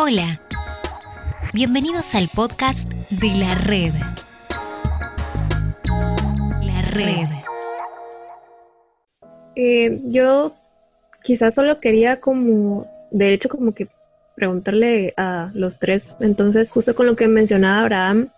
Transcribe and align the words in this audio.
Hola, 0.00 0.40
bienvenidos 1.52 2.14
al 2.14 2.28
podcast 2.32 2.88
de 3.10 3.34
la 3.36 3.56
red. 3.56 3.92
La 6.62 6.82
red. 6.82 7.26
Eh, 9.56 9.98
yo 10.04 10.54
quizás 11.24 11.56
solo 11.56 11.80
quería 11.80 12.20
como, 12.20 12.86
de 13.10 13.34
hecho 13.34 13.48
como 13.48 13.72
que 13.74 13.88
preguntarle 14.36 15.14
a 15.16 15.50
los 15.52 15.80
tres, 15.80 16.14
entonces 16.20 16.70
justo 16.70 16.94
con 16.94 17.06
lo 17.06 17.16
que 17.16 17.26
mencionaba 17.26 17.80
Abraham, 17.80 18.28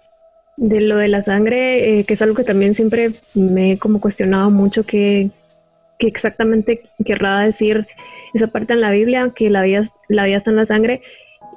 de 0.57 0.81
lo 0.81 0.97
de 0.97 1.09
la 1.09 1.21
sangre, 1.21 2.01
eh, 2.01 2.05
que 2.05 2.15
es 2.15 2.23
algo 2.23 2.37
que 2.37 2.45
también 2.45 2.73
siempre 2.73 3.13
me 3.35 3.73
he 3.73 3.79
como 3.79 4.01
cuestionado 4.01 4.49
mucho, 4.51 4.87
que, 4.87 5.29
que 5.99 6.07
exactamente 6.07 6.85
querrá 7.05 7.41
decir 7.41 7.87
esa 8.33 8.47
parte 8.47 8.73
en 8.73 8.81
la 8.81 8.93
Biblia, 8.93 9.31
que 9.37 9.51
la 9.51 9.61
vida, 9.61 9.85
la 10.09 10.25
vida 10.25 10.39
está 10.39 10.49
en 10.49 10.57
la 10.57 10.65
sangre. 10.65 11.03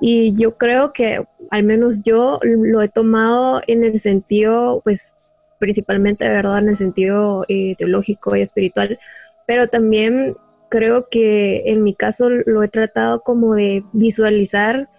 Y 0.06 0.36
yo 0.36 0.58
creo 0.58 0.92
que 0.92 1.24
al 1.50 1.64
menos 1.64 2.04
yo 2.04 2.38
lo 2.44 2.82
he 2.82 2.90
tomado 2.90 3.62
en 3.68 3.86
el 3.86 4.02
sentido, 4.02 4.82
pues 4.84 5.14
principalmente, 5.60 6.26
de 6.26 6.32
verdad, 6.32 6.60
en 6.60 6.68
el 6.68 6.76
sentido 6.76 7.46
eh, 7.48 7.76
teológico 7.78 8.36
y 8.36 8.42
espiritual, 8.42 9.00
pero 9.48 9.70
también 9.70 10.36
creo 10.68 11.08
que 11.10 11.64
en 11.68 11.84
mi 11.84 11.96
caso 11.96 12.28
lo 12.30 12.64
he 12.64 12.68
tratado 12.68 13.22
como 13.22 13.56
de 13.56 13.86
visualizar 13.94 14.90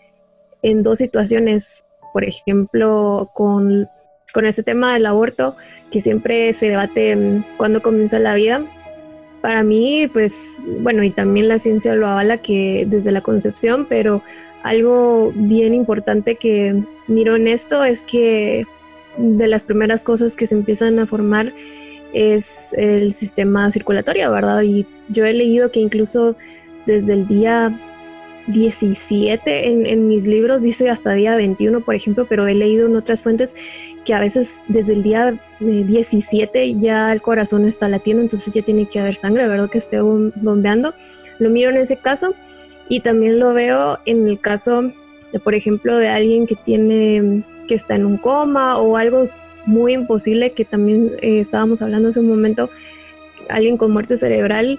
en 0.63 0.83
dos 0.83 1.01
situaciones, 1.01 1.85
por 2.15 2.25
ejemplo, 2.25 3.31
con, 3.35 3.87
con 4.33 4.47
este 4.47 4.63
tema 4.63 4.95
del 4.95 5.05
aborto, 5.05 5.55
que 5.91 6.01
siempre 6.01 6.51
se 6.55 6.71
debate 6.71 7.15
mm, 7.15 7.45
cuando 7.59 7.83
comienza 7.83 8.19
la 8.19 8.37
vida. 8.37 8.65
Para 9.43 9.63
mí, 9.65 10.09
pues, 10.11 10.57
bueno, 10.81 11.03
y 11.03 11.11
también 11.11 11.49
la 11.49 11.59
ciencia 11.59 11.95
lo 11.95 12.07
avala 12.07 12.39
que 12.39 12.87
desde 12.89 13.13
la 13.13 13.21
concepción, 13.21 13.85
pero 13.87 14.23
algo 14.65 15.31
bien 15.35 15.75
importante 15.75 16.37
que 16.37 16.83
miro 17.07 17.37
en 17.37 17.47
esto 17.49 17.85
es 17.85 18.01
que 18.01 18.65
de 19.19 19.47
las 19.47 19.63
primeras 19.63 20.03
cosas 20.03 20.37
que 20.37 20.47
se 20.47 20.55
empiezan 20.55 20.99
a 20.99 21.07
formar 21.07 21.53
es 22.15 22.69
el 22.73 23.13
sistema 23.13 23.71
circulatorio, 23.71 24.33
¿verdad? 24.33 24.63
Y 24.63 24.87
yo 25.11 25.27
he 25.27 25.35
leído 25.35 25.71
que 25.71 25.81
incluso 25.81 26.35
desde 26.87 27.13
el 27.13 27.27
día 27.29 27.79
17 28.47 29.69
en, 29.69 30.09
mis 30.09 30.27
libros 30.27 30.63
dice 30.63 30.89
hasta 30.89 31.13
día 31.13 31.37
21, 31.37 31.83
por 31.83 31.95
ejemplo, 31.95 32.27
pero 32.27 32.47
he 32.47 32.55
leído 32.55 32.87
en 32.87 32.97
otras 32.97 33.23
fuentes 33.23 33.55
que 34.07 34.15
a 34.15 34.21
veces 34.21 34.55
desde 34.69 34.95
el 34.95 35.03
día 35.03 35.39
17 35.61 36.63
eh, 36.63 36.77
ya 36.81 37.13
el 37.13 37.21
corazón 37.21 37.69
está 37.69 37.87
latiendo, 37.91 38.23
entonces 38.23 38.55
ya 38.55 38.63
tiene 38.63 38.87
que 38.87 38.99
haber 38.99 39.17
sangre, 39.17 39.47
¿verdad? 39.47 39.69
Que 39.69 39.79
esté 39.79 40.01
bombeando. 40.01 40.95
Lo 41.39 41.51
miro 41.51 41.69
en 41.69 41.77
ese 41.77 41.99
caso 41.99 42.35
y 42.89 43.01
también 43.01 43.39
lo 43.39 43.55
veo 43.55 43.99
en 44.07 44.29
el 44.29 44.39
caso, 44.41 44.93
de, 45.33 45.39
por 45.39 45.55
ejemplo, 45.55 45.97
de 45.97 46.09
alguien 46.09 46.47
que 46.47 46.55
tiene, 46.55 47.43
que 47.69 47.75
está 47.75 47.97
en 47.97 48.07
un 48.07 48.17
coma 48.17 48.79
o 48.79 48.97
algo 48.97 49.29
muy 49.67 49.95
imposible 49.95 50.53
que 50.53 50.65
también 50.65 51.13
eh, 51.23 51.41
estábamos 51.41 51.81
hablando 51.83 52.11
hace 52.11 52.21
un 52.21 52.29
momento, 52.29 52.71
alguien 53.49 53.77
con 53.77 53.91
muerte 53.91 54.17
cerebral, 54.17 54.79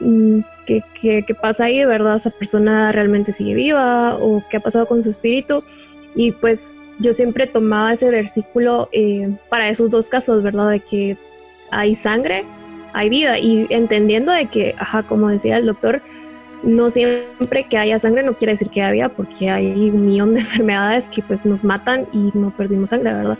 mm, 0.00 0.40
¿qué, 0.66 0.82
qué, 1.00 1.34
pasa 1.40 1.64
ahí? 1.64 1.84
¿Verdad? 1.84 2.16
¿Esa 2.16 2.30
persona 2.30 2.92
realmente 2.92 3.32
sigue 3.32 3.54
viva? 3.54 4.16
¿O 4.16 4.42
qué 4.50 4.58
ha 4.58 4.60
pasado 4.60 4.86
con 4.86 5.02
su 5.02 5.10
espíritu? 5.10 5.62
Y 6.14 6.32
pues 6.32 6.74
yo 6.98 7.14
siempre 7.14 7.46
tomaba 7.46 7.92
ese 7.92 8.10
versículo 8.10 8.88
eh, 8.92 9.30
para 9.48 9.68
esos 9.68 9.90
dos 9.90 10.08
casos, 10.08 10.42
¿verdad? 10.42 10.70
De 10.70 10.80
que 10.80 11.16
hay 11.70 11.94
sangre, 11.94 12.44
hay 12.92 13.08
vida. 13.08 13.38
Y 13.38 13.66
entendiendo 13.70 14.32
de 14.32 14.46
que, 14.46 14.74
ajá, 14.78 15.04
como 15.04 15.28
decía 15.28 15.58
el 15.58 15.66
doctor, 15.66 16.02
no 16.62 16.90
siempre 16.90 17.64
que 17.64 17.78
haya 17.78 17.98
sangre 17.98 18.22
no 18.22 18.34
quiere 18.34 18.52
decir 18.52 18.70
que 18.70 18.82
haya 18.82 19.08
porque 19.08 19.50
hay 19.50 19.90
un 19.90 20.06
millón 20.06 20.34
de 20.34 20.40
enfermedades 20.48 21.06
que 21.06 21.22
pues 21.22 21.46
nos 21.46 21.64
matan 21.64 22.06
y 22.12 22.30
no 22.34 22.50
perdimos 22.50 22.90
sangre, 22.90 23.12
¿verdad? 23.12 23.38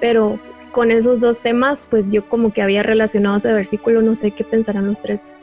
Pero 0.00 0.38
con 0.70 0.90
esos 0.90 1.20
dos 1.20 1.40
temas, 1.40 1.86
pues 1.90 2.12
yo 2.12 2.24
como 2.28 2.52
que 2.52 2.62
había 2.62 2.82
relacionado 2.82 3.36
ese 3.36 3.52
versículo, 3.52 4.02
no 4.02 4.14
sé 4.14 4.30
qué 4.30 4.44
pensarán 4.44 4.86
los 4.86 5.00
tres. 5.00 5.34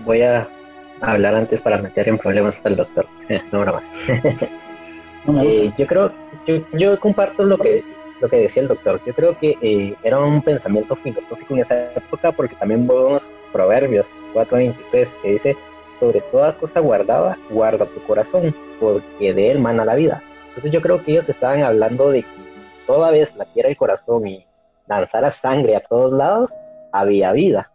Voy 0.00 0.22
a 0.22 0.48
hablar 1.00 1.34
antes 1.34 1.60
para 1.60 1.78
meter 1.78 2.08
en 2.08 2.18
problemas 2.18 2.58
al 2.64 2.76
doctor. 2.76 3.06
no, 3.52 3.60
broma. 3.60 3.82
Eh, 5.28 5.70
yo 5.76 5.86
creo, 5.86 6.10
yo, 6.72 6.98
comparto 6.98 7.44
lo 7.44 7.58
que, 7.58 7.82
lo 8.22 8.28
que 8.28 8.38
decía 8.38 8.62
el 8.62 8.68
doctor. 8.68 8.98
Yo 9.04 9.12
creo 9.12 9.38
que 9.38 9.54
eh, 9.60 9.94
era 10.02 10.18
un 10.18 10.40
pensamiento 10.40 10.96
filosófico 10.96 11.54
en 11.54 11.60
esa 11.60 11.92
época 11.94 12.32
porque 12.32 12.56
también 12.56 12.88
vemos 12.88 13.28
Proverbios 13.52 14.06
4.23 14.32 15.08
que 15.22 15.30
dice 15.30 15.56
sobre 16.00 16.22
toda 16.32 16.56
cosa 16.56 16.80
guardada, 16.80 17.36
guarda 17.50 17.84
tu 17.86 18.00
corazón, 18.02 18.54
porque 18.80 19.34
de 19.34 19.50
él 19.50 19.58
mana 19.60 19.84
la 19.84 19.94
vida. 19.94 20.22
Entonces 20.48 20.72
yo 20.72 20.80
creo 20.80 21.04
que 21.04 21.12
ellos 21.12 21.28
estaban 21.28 21.62
hablando 21.62 22.10
de 22.10 22.22
que 22.22 22.28
toda 22.86 23.10
vez 23.10 23.36
latiera 23.36 23.68
el 23.68 23.76
corazón 23.76 24.26
y 24.26 24.44
lanzara 24.88 25.30
sangre 25.30 25.76
a 25.76 25.80
todos 25.80 26.12
lados, 26.12 26.50
había 26.92 27.32
vida. 27.32 27.70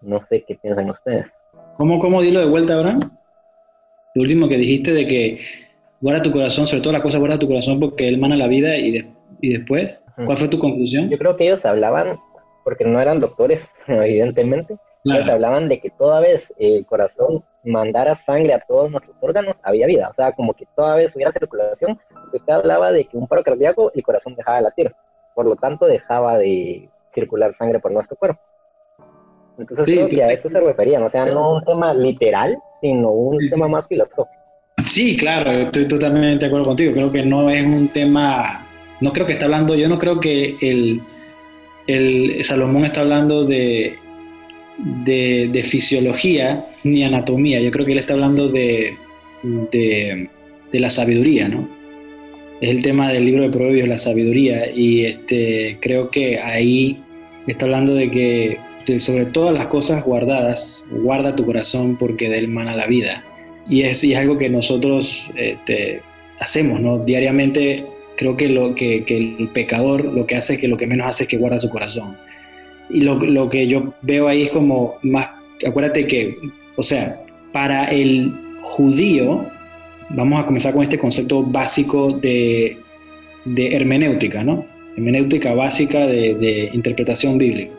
No 0.00 0.20
sé 0.20 0.44
qué 0.46 0.54
piensan 0.54 0.88
ustedes. 0.88 1.30
¿Cómo, 1.76 1.98
cómo 1.98 2.22
dilo 2.22 2.40
de 2.40 2.46
vuelta, 2.46 2.74
Abraham? 2.74 3.10
Lo 4.14 4.22
último 4.22 4.48
que 4.48 4.56
dijiste 4.56 4.92
de 4.92 5.06
que 5.06 5.40
guarda 6.00 6.22
tu 6.22 6.32
corazón, 6.32 6.66
sobre 6.66 6.82
todas 6.82 6.94
las 6.94 7.02
cosas 7.02 7.20
guarda 7.20 7.38
tu 7.38 7.48
corazón 7.48 7.80
porque 7.80 8.08
él 8.08 8.18
mana 8.18 8.36
la 8.36 8.46
vida 8.46 8.76
y, 8.78 9.12
y 9.42 9.52
después, 9.58 10.02
¿cuál 10.24 10.38
fue 10.38 10.48
tu 10.48 10.58
conclusión? 10.58 11.10
Yo 11.10 11.18
creo 11.18 11.36
que 11.36 11.44
ellos 11.44 11.64
hablaban, 11.64 12.18
porque 12.64 12.84
no 12.84 13.00
eran 13.00 13.20
doctores, 13.20 13.68
evidentemente, 13.86 14.76
ellos 15.04 15.28
hablaban 15.28 15.68
de 15.68 15.80
que 15.80 15.90
toda 15.90 16.20
vez 16.20 16.52
el 16.58 16.84
corazón 16.86 17.44
mandara 17.66 18.14
sangre 18.14 18.54
a 18.54 18.60
todos 18.60 18.90
nuestros 18.90 19.16
órganos, 19.20 19.58
había 19.62 19.86
vida. 19.86 20.08
O 20.08 20.12
sea, 20.12 20.32
como 20.32 20.54
que 20.54 20.66
toda 20.74 20.96
vez 20.96 21.14
hubiera 21.14 21.32
circulación. 21.32 21.98
Usted 22.32 22.52
hablaba 22.52 22.92
de 22.92 23.04
que 23.04 23.16
un 23.16 23.26
paro 23.26 23.42
cardíaco, 23.42 23.90
el 23.94 24.02
corazón 24.02 24.34
dejaba 24.34 24.58
de 24.58 24.62
latir. 24.62 24.94
Por 25.34 25.46
lo 25.46 25.56
tanto, 25.56 25.86
dejaba 25.86 26.38
de 26.38 26.88
circular 27.14 27.52
sangre 27.52 27.80
por 27.80 27.92
nuestro 27.92 28.16
cuerpo. 28.16 28.40
Entonces, 29.58 29.86
creo 29.86 30.08
que 30.08 30.22
a 30.22 30.32
eso 30.32 30.48
se 30.48 30.60
referían. 30.60 31.02
O 31.02 31.10
sea, 31.10 31.26
no 31.26 31.56
un 31.56 31.64
tema 31.64 31.92
literal, 31.94 32.56
sino 32.80 33.10
un 33.10 33.38
tema 33.48 33.68
más 33.68 33.86
filosófico. 33.86 34.28
Sí, 34.84 35.16
claro, 35.16 35.50
estoy 35.50 35.88
totalmente 35.88 36.44
de 36.44 36.46
acuerdo 36.46 36.66
contigo. 36.66 36.92
Creo 36.92 37.10
que 37.10 37.22
no 37.24 37.50
es 37.50 37.62
un 37.62 37.88
tema. 37.88 38.66
No 39.00 39.12
creo 39.12 39.26
que 39.26 39.32
está 39.32 39.46
hablando. 39.46 39.74
Yo 39.74 39.88
no 39.88 39.98
creo 39.98 40.20
que 40.20 40.56
el, 40.60 41.00
el 41.86 42.44
Salomón 42.44 42.84
está 42.84 43.00
hablando 43.00 43.44
de 43.44 43.98
de, 44.78 45.62
fisiología 45.62 46.66
ni 46.84 47.04
anatomía. 47.04 47.60
Yo 47.60 47.70
creo 47.70 47.86
que 47.86 47.92
él 47.92 47.98
está 47.98 48.14
hablando 48.14 48.48
de, 48.48 48.94
de, 49.42 50.28
la 50.72 50.90
sabiduría, 50.90 51.48
¿no? 51.48 51.68
Es 52.60 52.70
el 52.70 52.82
tema 52.82 53.12
del 53.12 53.24
libro 53.24 53.42
de 53.42 53.50
Proverbios, 53.50 53.88
la 53.88 53.98
sabiduría, 53.98 54.70
y 54.74 55.04
este, 55.04 55.78
creo 55.80 56.10
que 56.10 56.38
ahí 56.38 56.98
está 57.46 57.66
hablando 57.66 57.94
de 57.94 58.10
que 58.10 58.58
sobre 58.98 59.26
todas 59.26 59.56
las 59.56 59.66
cosas 59.66 60.04
guardadas, 60.04 60.84
guarda 60.90 61.34
tu 61.36 61.44
corazón 61.44 61.96
porque 61.96 62.28
de 62.28 62.38
él 62.38 62.48
mana 62.48 62.74
la 62.74 62.86
vida. 62.86 63.22
Y 63.68 63.82
es, 63.82 64.04
es 64.04 64.16
algo 64.16 64.38
que 64.38 64.48
nosotros 64.48 65.30
este, 65.36 66.00
hacemos, 66.38 66.80
¿no? 66.80 66.98
Diariamente 67.04 67.84
creo 68.16 68.36
que, 68.36 68.48
lo, 68.48 68.74
que, 68.74 69.04
que 69.04 69.16
el 69.16 69.48
pecador 69.52 70.04
lo 70.04 70.26
que 70.26 70.36
hace 70.36 70.56
que 70.56 70.68
lo 70.68 70.76
que 70.76 70.86
menos 70.86 71.08
hace 71.08 71.24
es 71.24 71.28
que 71.28 71.36
guarda 71.36 71.58
su 71.58 71.68
corazón 71.68 72.16
y 72.90 73.00
lo, 73.00 73.14
lo, 73.16 73.48
que 73.48 73.66
yo 73.66 73.94
veo 74.02 74.28
ahí 74.28 74.44
es 74.44 74.50
como 74.50 74.94
más, 75.02 75.28
acuérdate 75.66 76.06
que, 76.06 76.36
o 76.76 76.82
sea, 76.82 77.20
para 77.52 77.86
el 77.86 78.32
judío, 78.62 79.44
vamos 80.10 80.40
a 80.40 80.46
comenzar 80.46 80.72
con 80.72 80.82
este 80.82 80.98
concepto 80.98 81.42
básico 81.42 82.12
de, 82.12 82.76
de 83.44 83.74
hermenéutica, 83.74 84.42
¿no? 84.44 84.64
Hermenéutica 84.96 85.54
básica 85.54 86.06
de, 86.06 86.70
interpretación 86.72 87.38
bíblica. 87.38 87.72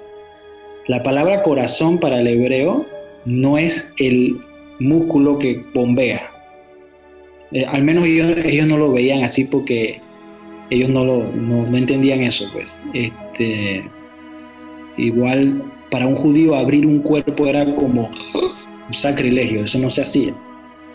La 0.88 1.03
palabra 1.03 1.44
corazón 1.44 2.00
para 2.00 2.22
el 2.22 2.28
hebreo 2.28 2.85
no 3.25 3.57
es 3.57 3.89
el 3.97 4.38
músculo 4.79 5.38
que 5.38 5.62
bombea. 5.74 6.29
Eh, 7.51 7.65
al 7.65 7.83
menos 7.83 8.06
ellos, 8.06 8.38
ellos, 8.44 8.68
no 8.68 8.77
lo 8.77 8.92
veían 8.92 9.24
así 9.24 9.45
porque 9.45 10.00
ellos 10.69 10.89
no, 10.89 11.04
lo, 11.04 11.24
no, 11.33 11.65
no 11.69 11.77
entendían 11.77 12.24
eso, 12.24 12.50
pues. 12.54 12.77
Este, 12.94 13.83
Igual 14.97 15.61
para 15.89 16.07
un 16.07 16.15
judío 16.15 16.55
abrir 16.55 16.85
un 16.85 16.99
cuerpo 16.99 17.47
era 17.47 17.65
como 17.75 18.09
un 18.88 18.94
sacrilegio, 18.94 19.63
eso 19.63 19.79
no 19.79 19.89
se 19.89 20.01
hacía. 20.01 20.33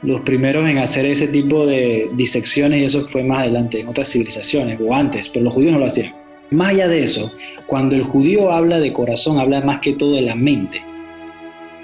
Los 0.03 0.21
primeros 0.23 0.69
en 0.69 0.79
hacer 0.79 1.07
ese 1.07 1.29
tipo 1.29 1.65
de 1.67 2.11
disecciones, 2.15 2.81
y 2.81 2.85
eso 2.85 3.07
fue 3.09 3.23
más 3.23 3.41
adelante 3.43 3.81
en 3.81 3.89
otras 3.89 4.11
civilizaciones 4.11 4.79
o 4.81 4.93
antes, 4.93 5.29
pero 5.29 5.45
los 5.45 5.55
judíos 5.55 5.73
no 5.73 5.79
lo 5.79 5.87
hacían. 5.87 6.13
Más 6.51 6.71
allá 6.71 6.89
de 6.89 7.05
eso, 7.05 7.31
cuando 7.67 7.95
el 7.95 8.03
judío 8.03 8.51
habla 8.51 8.81
de 8.81 8.93
corazón, 8.93 9.39
habla 9.39 9.61
más 9.61 9.79
que 9.79 9.93
todo 9.93 10.17
de 10.17 10.23
la 10.23 10.35
mente. 10.35 10.83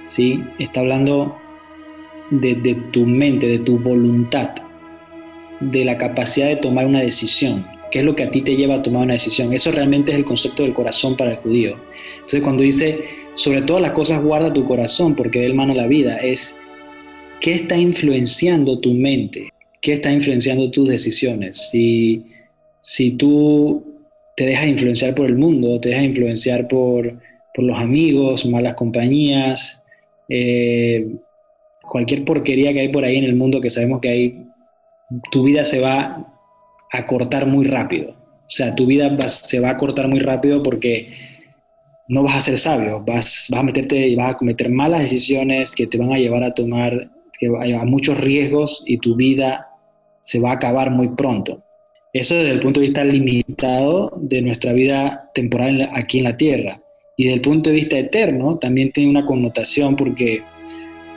¿sí? 0.06 0.42
Está 0.58 0.80
hablando 0.80 1.38
de, 2.30 2.54
de 2.56 2.74
tu 2.90 3.06
mente, 3.06 3.46
de 3.46 3.60
tu 3.60 3.78
voluntad, 3.78 4.50
de 5.60 5.84
la 5.84 5.96
capacidad 5.96 6.48
de 6.48 6.56
tomar 6.56 6.86
una 6.86 7.00
decisión 7.00 7.64
¿Qué 7.90 8.00
es 8.00 8.04
lo 8.04 8.14
que 8.14 8.24
a 8.24 8.30
ti 8.30 8.42
te 8.42 8.56
lleva 8.56 8.76
a 8.76 8.82
tomar 8.82 9.02
una 9.02 9.14
decisión? 9.14 9.52
Eso 9.52 9.70
realmente 9.70 10.12
es 10.12 10.18
el 10.18 10.24
concepto 10.24 10.62
del 10.62 10.74
corazón 10.74 11.16
para 11.16 11.32
el 11.32 11.36
judío. 11.38 11.76
Entonces 12.16 12.42
cuando 12.42 12.62
dice, 12.62 12.98
sobre 13.34 13.62
todas 13.62 13.82
las 13.82 13.92
cosas 13.92 14.22
guarda 14.22 14.52
tu 14.52 14.66
corazón 14.66 15.14
porque 15.14 15.40
de 15.40 15.46
él 15.46 15.54
mana 15.54 15.74
la 15.74 15.86
vida, 15.86 16.18
es 16.18 16.58
qué 17.40 17.52
está 17.52 17.76
influenciando 17.76 18.78
tu 18.78 18.92
mente, 18.92 19.52
qué 19.80 19.94
está 19.94 20.12
influenciando 20.12 20.70
tus 20.70 20.88
decisiones. 20.88 21.70
Si, 21.70 22.24
si 22.80 23.12
tú 23.12 23.84
te 24.36 24.44
dejas 24.44 24.66
influenciar 24.66 25.14
por 25.14 25.26
el 25.26 25.36
mundo, 25.36 25.80
te 25.80 25.90
dejas 25.90 26.04
influenciar 26.04 26.68
por, 26.68 27.18
por 27.54 27.64
los 27.64 27.78
amigos, 27.78 28.44
malas 28.46 28.74
compañías, 28.74 29.82
eh, 30.28 31.08
cualquier 31.82 32.24
porquería 32.24 32.72
que 32.72 32.80
hay 32.80 32.88
por 32.88 33.04
ahí 33.04 33.16
en 33.16 33.24
el 33.24 33.34
mundo 33.34 33.60
que 33.60 33.70
sabemos 33.70 34.00
que 34.00 34.08
hay, 34.08 34.44
tu 35.30 35.42
vida 35.42 35.64
se 35.64 35.80
va 35.80 36.37
a 36.92 37.06
cortar 37.06 37.46
muy 37.46 37.66
rápido. 37.66 38.10
O 38.10 38.50
sea, 38.50 38.74
tu 38.74 38.86
vida 38.86 39.14
se 39.28 39.60
va 39.60 39.70
a 39.70 39.76
cortar 39.76 40.08
muy 40.08 40.20
rápido 40.20 40.62
porque 40.62 41.12
no 42.08 42.22
vas 42.22 42.36
a 42.36 42.42
ser 42.42 42.58
sabio, 42.58 43.02
vas, 43.06 43.46
vas 43.50 43.60
a 43.60 43.62
meterte 43.62 44.08
y 44.08 44.16
vas 44.16 44.34
a 44.34 44.38
cometer 44.38 44.70
malas 44.70 45.02
decisiones 45.02 45.74
que 45.74 45.86
te 45.86 45.98
van 45.98 46.12
a 46.12 46.18
llevar 46.18 46.42
a 46.42 46.54
tomar 46.54 47.10
a 47.80 47.84
muchos 47.84 48.18
riesgos 48.18 48.82
y 48.86 48.98
tu 48.98 49.14
vida 49.14 49.68
se 50.22 50.40
va 50.40 50.50
a 50.50 50.54
acabar 50.54 50.90
muy 50.90 51.08
pronto. 51.08 51.62
Eso 52.12 52.34
desde 52.34 52.50
el 52.50 52.60
punto 52.60 52.80
de 52.80 52.86
vista 52.86 53.04
limitado 53.04 54.12
de 54.16 54.40
nuestra 54.40 54.72
vida 54.72 55.30
temporal 55.34 55.90
aquí 55.92 56.18
en 56.18 56.24
la 56.24 56.36
Tierra. 56.36 56.80
Y 57.16 57.24
desde 57.24 57.34
el 57.34 57.40
punto 57.42 57.70
de 57.70 57.76
vista 57.76 57.98
eterno 57.98 58.58
también 58.58 58.92
tiene 58.92 59.10
una 59.10 59.26
connotación 59.26 59.94
porque 59.94 60.42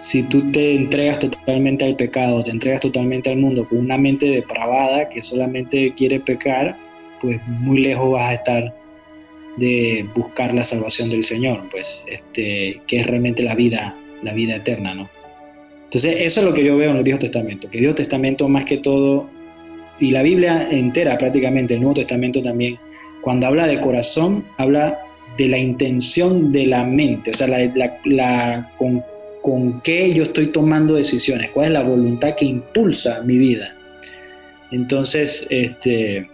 si 0.01 0.23
tú 0.23 0.51
te 0.51 0.73
entregas 0.73 1.19
totalmente 1.19 1.85
al 1.85 1.95
pecado, 1.95 2.41
te 2.41 2.49
entregas 2.49 2.81
totalmente 2.81 3.29
al 3.29 3.37
mundo 3.37 3.67
con 3.69 3.77
una 3.77 3.99
mente 3.99 4.25
depravada 4.25 5.07
que 5.09 5.21
solamente 5.21 5.93
quiere 5.95 6.19
pecar, 6.19 6.75
pues 7.21 7.39
muy 7.47 7.81
lejos 7.81 8.13
vas 8.13 8.31
a 8.31 8.33
estar 8.33 8.73
de 9.57 10.03
buscar 10.15 10.55
la 10.55 10.63
salvación 10.63 11.11
del 11.11 11.23
Señor, 11.23 11.61
pues, 11.69 12.03
este, 12.07 12.81
que 12.87 13.01
es 13.01 13.05
realmente 13.05 13.43
la 13.43 13.53
vida, 13.53 13.95
la 14.23 14.33
vida 14.33 14.55
eterna, 14.55 14.95
¿no? 14.95 15.07
Entonces, 15.83 16.15
eso 16.19 16.39
es 16.39 16.45
lo 16.47 16.53
que 16.55 16.63
yo 16.63 16.75
veo 16.77 16.89
en 16.89 16.97
el 16.97 17.03
Viejo 17.03 17.19
Testamento, 17.19 17.69
que 17.69 17.77
el 17.77 17.81
Viejo 17.81 17.95
Testamento 17.95 18.49
más 18.49 18.65
que 18.65 18.77
todo, 18.77 19.29
y 19.99 20.09
la 20.09 20.23
Biblia 20.23 20.67
entera 20.71 21.15
prácticamente, 21.19 21.75
el 21.75 21.81
Nuevo 21.81 21.97
Testamento 21.97 22.41
también, 22.41 22.79
cuando 23.21 23.45
habla 23.45 23.67
de 23.67 23.79
corazón, 23.79 24.43
habla 24.57 24.97
de 25.37 25.47
la 25.47 25.59
intención 25.59 26.51
de 26.51 26.65
la 26.65 26.83
mente, 26.85 27.29
o 27.29 27.33
sea, 27.35 27.45
la, 27.45 27.71
la, 28.05 28.71
con 28.79 29.03
con 29.41 29.81
qué 29.81 30.13
yo 30.13 30.23
estoy 30.23 30.47
tomando 30.47 30.95
decisiones, 30.95 31.49
cuál 31.51 31.67
es 31.67 31.73
la 31.73 31.83
voluntad 31.83 32.35
que 32.35 32.45
impulsa 32.45 33.21
mi 33.23 33.37
vida. 33.37 33.73
Entonces, 34.71 35.45
este, 35.49 36.27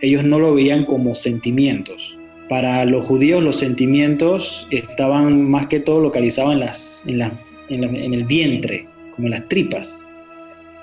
ellos 0.00 0.24
no 0.24 0.38
lo 0.38 0.54
veían 0.54 0.84
como 0.84 1.14
sentimientos. 1.14 2.16
Para 2.48 2.84
los 2.84 3.06
judíos 3.06 3.42
los 3.42 3.58
sentimientos 3.58 4.66
estaban 4.70 5.48
más 5.48 5.68
que 5.68 5.80
todo 5.80 6.00
localizados 6.00 7.02
en, 7.06 8.14
el 8.14 8.24
vientre, 8.24 8.86
como 9.14 9.28
en 9.28 9.32
las 9.32 9.48
tripas. 9.48 10.04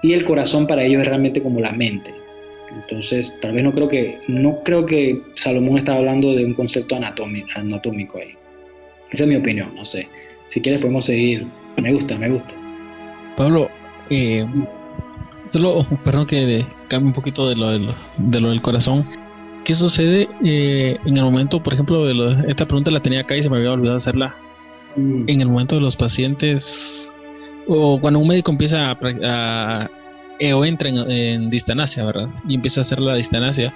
Y 0.01 0.13
el 0.13 0.23
corazón 0.23 0.65
para 0.65 0.83
ellos 0.83 1.01
es 1.01 1.07
realmente 1.07 1.41
como 1.41 1.59
la 1.59 1.73
mente. 1.73 2.11
Entonces, 2.73 3.33
tal 3.41 3.53
vez 3.53 3.63
no 3.63 3.73
creo 3.73 3.87
que, 3.87 4.17
no 4.27 4.63
creo 4.63 4.85
que 4.85 5.19
Salomón 5.35 5.77
estaba 5.77 5.97
hablando 5.97 6.33
de 6.33 6.45
un 6.45 6.53
concepto 6.53 6.95
anatómico 6.95 8.17
ahí. 8.17 8.33
Esa 9.11 9.23
es 9.23 9.29
mi 9.29 9.35
opinión, 9.35 9.75
no 9.75 9.85
sé. 9.85 10.07
Si 10.49 10.61
quieres 10.61 10.81
podemos 10.81 11.05
seguir. 11.05 11.47
Me 11.77 11.93
gusta, 11.93 12.17
me 12.17 12.29
gusta. 12.29 12.53
Pablo, 13.37 13.69
eh, 14.09 14.45
solo, 15.47 15.85
perdón 16.03 16.27
que 16.27 16.65
cambie 16.89 17.07
un 17.07 17.13
poquito 17.13 17.47
de 17.47 17.55
lo, 17.55 17.71
de 17.71 18.41
lo, 18.41 18.49
del 18.49 18.61
corazón. 18.61 19.07
¿Qué 19.63 19.75
sucede 19.75 20.27
eh, 20.43 20.97
en 21.05 21.17
el 21.17 21.23
momento, 21.23 21.61
por 21.61 21.73
ejemplo, 21.73 22.05
de 22.05 22.49
esta 22.49 22.65
pregunta 22.65 22.91
la 22.91 22.99
tenía 22.99 23.21
acá 23.21 23.37
y 23.37 23.43
se 23.43 23.49
me 23.49 23.57
había 23.57 23.71
olvidado 23.71 23.97
hacerla? 23.97 24.35
Mm. 24.95 25.23
En 25.27 25.41
el 25.41 25.47
momento 25.47 25.75
de 25.75 25.81
los 25.81 25.95
pacientes, 25.95 27.13
o 27.67 27.99
cuando 28.01 28.19
un 28.19 28.27
médico 28.27 28.51
empieza 28.51 28.91
a, 28.91 29.89
eh, 30.39 30.53
o 30.53 30.65
entra 30.65 30.89
en, 30.89 30.97
en, 30.97 31.49
distanasia, 31.49 32.03
¿verdad? 32.03 32.29
Y 32.47 32.55
empieza 32.55 32.81
a 32.81 32.83
hacer 32.83 32.99
la 32.99 33.15
distanasia 33.15 33.71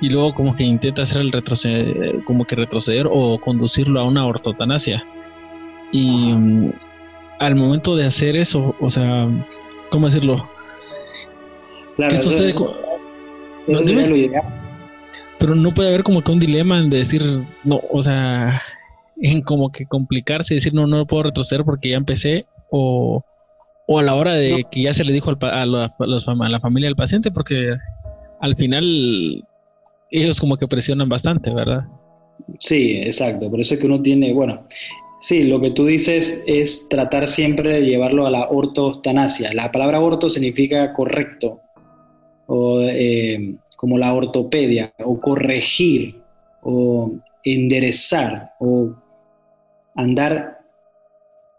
y 0.00 0.08
luego 0.08 0.34
como 0.34 0.56
que 0.56 0.64
intenta 0.64 1.02
hacer 1.02 1.18
el 1.18 1.30
retroceder, 1.30 2.24
como 2.24 2.46
que 2.46 2.56
retroceder 2.56 3.06
o 3.08 3.38
conducirlo 3.38 4.00
a 4.00 4.04
una 4.04 4.26
ortotanasia. 4.26 5.04
Y 5.92 6.32
mm, 6.32 6.72
al 7.38 7.54
momento 7.54 7.94
de 7.96 8.06
hacer 8.06 8.36
eso, 8.36 8.74
o 8.80 8.90
sea, 8.90 9.28
¿cómo 9.90 10.06
decirlo? 10.06 10.48
Claro, 11.96 12.10
¿Qué 12.10 12.22
sucede? 12.22 12.52
Pero 15.38 15.54
no 15.54 15.74
puede 15.74 15.88
haber 15.88 16.02
como 16.02 16.22
que 16.22 16.32
un 16.32 16.38
dilema 16.38 16.78
en 16.78 16.88
decir, 16.88 17.22
no, 17.64 17.80
o 17.90 18.02
sea, 18.02 18.62
en 19.20 19.42
como 19.42 19.70
que 19.70 19.86
complicarse 19.86 20.54
y 20.54 20.58
decir, 20.58 20.72
no, 20.72 20.86
no 20.86 21.06
puedo 21.06 21.24
retroceder 21.24 21.64
porque 21.64 21.90
ya 21.90 21.96
empecé, 21.96 22.46
o, 22.70 23.24
o 23.86 23.98
a 23.98 24.02
la 24.02 24.14
hora 24.14 24.34
de 24.34 24.64
que 24.70 24.82
ya 24.82 24.94
se 24.94 25.04
le 25.04 25.12
dijo 25.12 25.30
a, 25.40 25.66
la, 25.66 25.94
a 25.98 26.48
la 26.48 26.60
familia 26.60 26.88
del 26.88 26.96
paciente, 26.96 27.30
porque 27.30 27.76
al 28.40 28.56
final 28.56 29.44
ellos 30.10 30.40
como 30.40 30.56
que 30.56 30.68
presionan 30.68 31.08
bastante, 31.08 31.52
¿verdad? 31.52 31.84
Sí, 32.58 32.98
exacto. 33.02 33.50
Por 33.50 33.60
eso 33.60 33.74
es 33.74 33.80
que 33.80 33.86
uno 33.86 34.00
tiene, 34.00 34.32
bueno, 34.32 34.66
Sí, 35.22 35.44
lo 35.44 35.60
que 35.60 35.70
tú 35.70 35.86
dices 35.86 36.42
es 36.48 36.88
tratar 36.88 37.28
siempre 37.28 37.70
de 37.70 37.82
llevarlo 37.82 38.26
a 38.26 38.30
la 38.32 38.48
ortostanasia. 38.48 39.54
La 39.54 39.70
palabra 39.70 40.00
orto 40.00 40.28
significa 40.28 40.92
correcto, 40.92 41.60
o 42.48 42.80
eh, 42.82 43.54
como 43.76 43.98
la 43.98 44.12
ortopedia, 44.14 44.92
o 44.98 45.20
corregir, 45.20 46.16
o 46.62 47.12
enderezar, 47.44 48.54
o 48.58 48.96
andar 49.94 50.58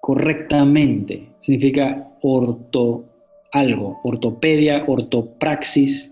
correctamente. 0.02 1.30
Significa 1.40 2.10
orto 2.22 3.06
algo, 3.54 4.02
ortopedia, 4.04 4.84
ortopraxis. 4.88 6.12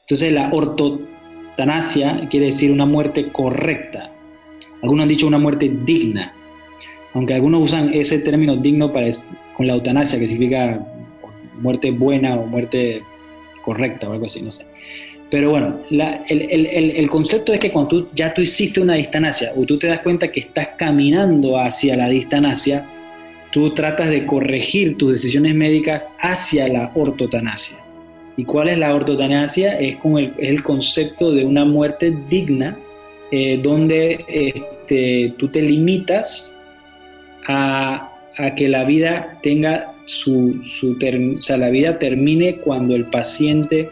Entonces 0.00 0.32
la 0.32 0.48
ortotanasia 0.50 2.26
quiere 2.30 2.46
decir 2.46 2.72
una 2.72 2.86
muerte 2.86 3.30
correcta. 3.32 4.10
Algunos 4.80 5.02
han 5.02 5.08
dicho 5.10 5.26
una 5.26 5.38
muerte 5.38 5.70
digna 5.84 6.32
aunque 7.14 7.34
algunos 7.34 7.62
usan 7.62 7.94
ese 7.94 8.18
término 8.18 8.56
digno 8.56 8.92
para 8.92 9.08
con 9.56 9.66
la 9.66 9.74
eutanasia, 9.74 10.18
que 10.18 10.28
significa 10.28 10.84
muerte 11.60 11.90
buena 11.90 12.36
o 12.36 12.46
muerte 12.46 13.02
correcta 13.62 14.08
o 14.08 14.12
algo 14.12 14.26
así, 14.26 14.42
no 14.42 14.50
sé. 14.50 14.64
Pero 15.30 15.50
bueno, 15.50 15.80
el, 16.28 17.08
concepto 17.08 17.52
es 17.52 17.60
que 17.60 17.70
cuando 17.70 17.88
tú, 17.88 18.08
ya 18.14 18.34
tú 18.34 18.42
hiciste 18.42 18.80
una 18.80 18.94
distanasia 18.94 19.52
o 19.56 19.64
tú 19.64 19.78
te 19.78 19.86
das 19.86 20.00
cuenta 20.00 20.30
que 20.30 20.40
estás 20.40 20.68
caminando 20.76 21.58
hacia 21.58 21.96
la 21.96 22.08
distanasia, 22.08 22.84
tú 23.50 23.70
tratas 23.70 24.10
de 24.10 24.26
corregir 24.26 24.96
tus 24.96 25.12
decisiones 25.12 25.54
médicas 25.54 26.08
hacia 26.20 26.68
la 26.68 26.90
ortotanasia. 26.94 27.76
¿Y 28.36 28.44
cuál 28.44 28.68
es 28.68 28.78
la 28.78 28.94
ortotanasia? 28.94 29.78
Es, 29.78 29.96
el, 30.04 30.32
el 30.38 30.62
concepto 30.62 31.32
de 31.32 31.44
una 31.44 31.64
muerte 31.64 32.14
digna, 32.28 32.76
eh, 33.30 33.58
donde 33.62 34.24
este, 34.28 35.32
tú 35.38 35.48
te 35.48 35.62
limitas 35.62 36.53
a, 37.46 38.10
que 38.56 38.68
la 38.68 38.84
vida 38.84 39.38
tenga 39.42 39.92
su, 40.06 40.60
su 40.64 40.98
sea, 41.40 41.56
la 41.56 41.70
vida 41.70 41.98
termine 41.98 42.56
cuando 42.56 42.96
el 42.96 43.04
paciente, 43.04 43.88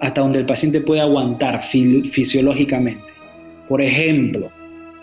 hasta 0.00 0.20
donde 0.20 0.38
el 0.40 0.46
paciente 0.46 0.80
puede 0.80 1.00
aguantar 1.00 1.62
fisiológicamente. 1.62 3.02
Por 3.68 3.82
ejemplo, 3.82 4.50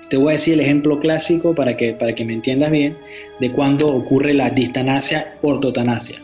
te 0.10 0.18
voy 0.18 0.30
a 0.30 0.32
decir 0.34 0.54
el 0.54 0.62
ejemplo 0.62 1.00
clásico 1.00 1.54
para 1.54 1.76
que, 1.76 1.94
para 1.94 2.14
que 2.16 2.24
me 2.24 2.34
entiendas 2.34 2.72
bien 2.72 2.96
de 3.40 3.52
cuando 3.52 3.88
ocurre 3.88 4.34
la 4.34 4.50
distanasia 4.50 5.36
ortotanasia. 5.42 6.20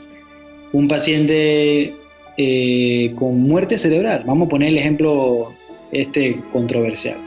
Un 0.71 0.87
paciente 0.87 1.93
eh, 2.37 3.11
con 3.15 3.41
muerte 3.41 3.77
cerebral, 3.77 4.23
vamos 4.25 4.47
a 4.47 4.49
poner 4.49 4.69
el 4.69 4.77
ejemplo 4.77 5.53
este 5.91 6.39
controversial. 6.53 7.17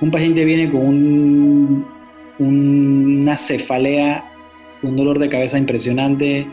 Un 0.00 0.10
paciente 0.10 0.44
viene 0.44 0.70
con 0.70 0.80
un 0.80 1.86
una 2.40 3.36
cefalea, 3.36 4.24
un 4.82 4.96
dolor 4.96 5.18
de 5.18 5.28
cabeza 5.28 5.58
impresionante, 5.58 6.46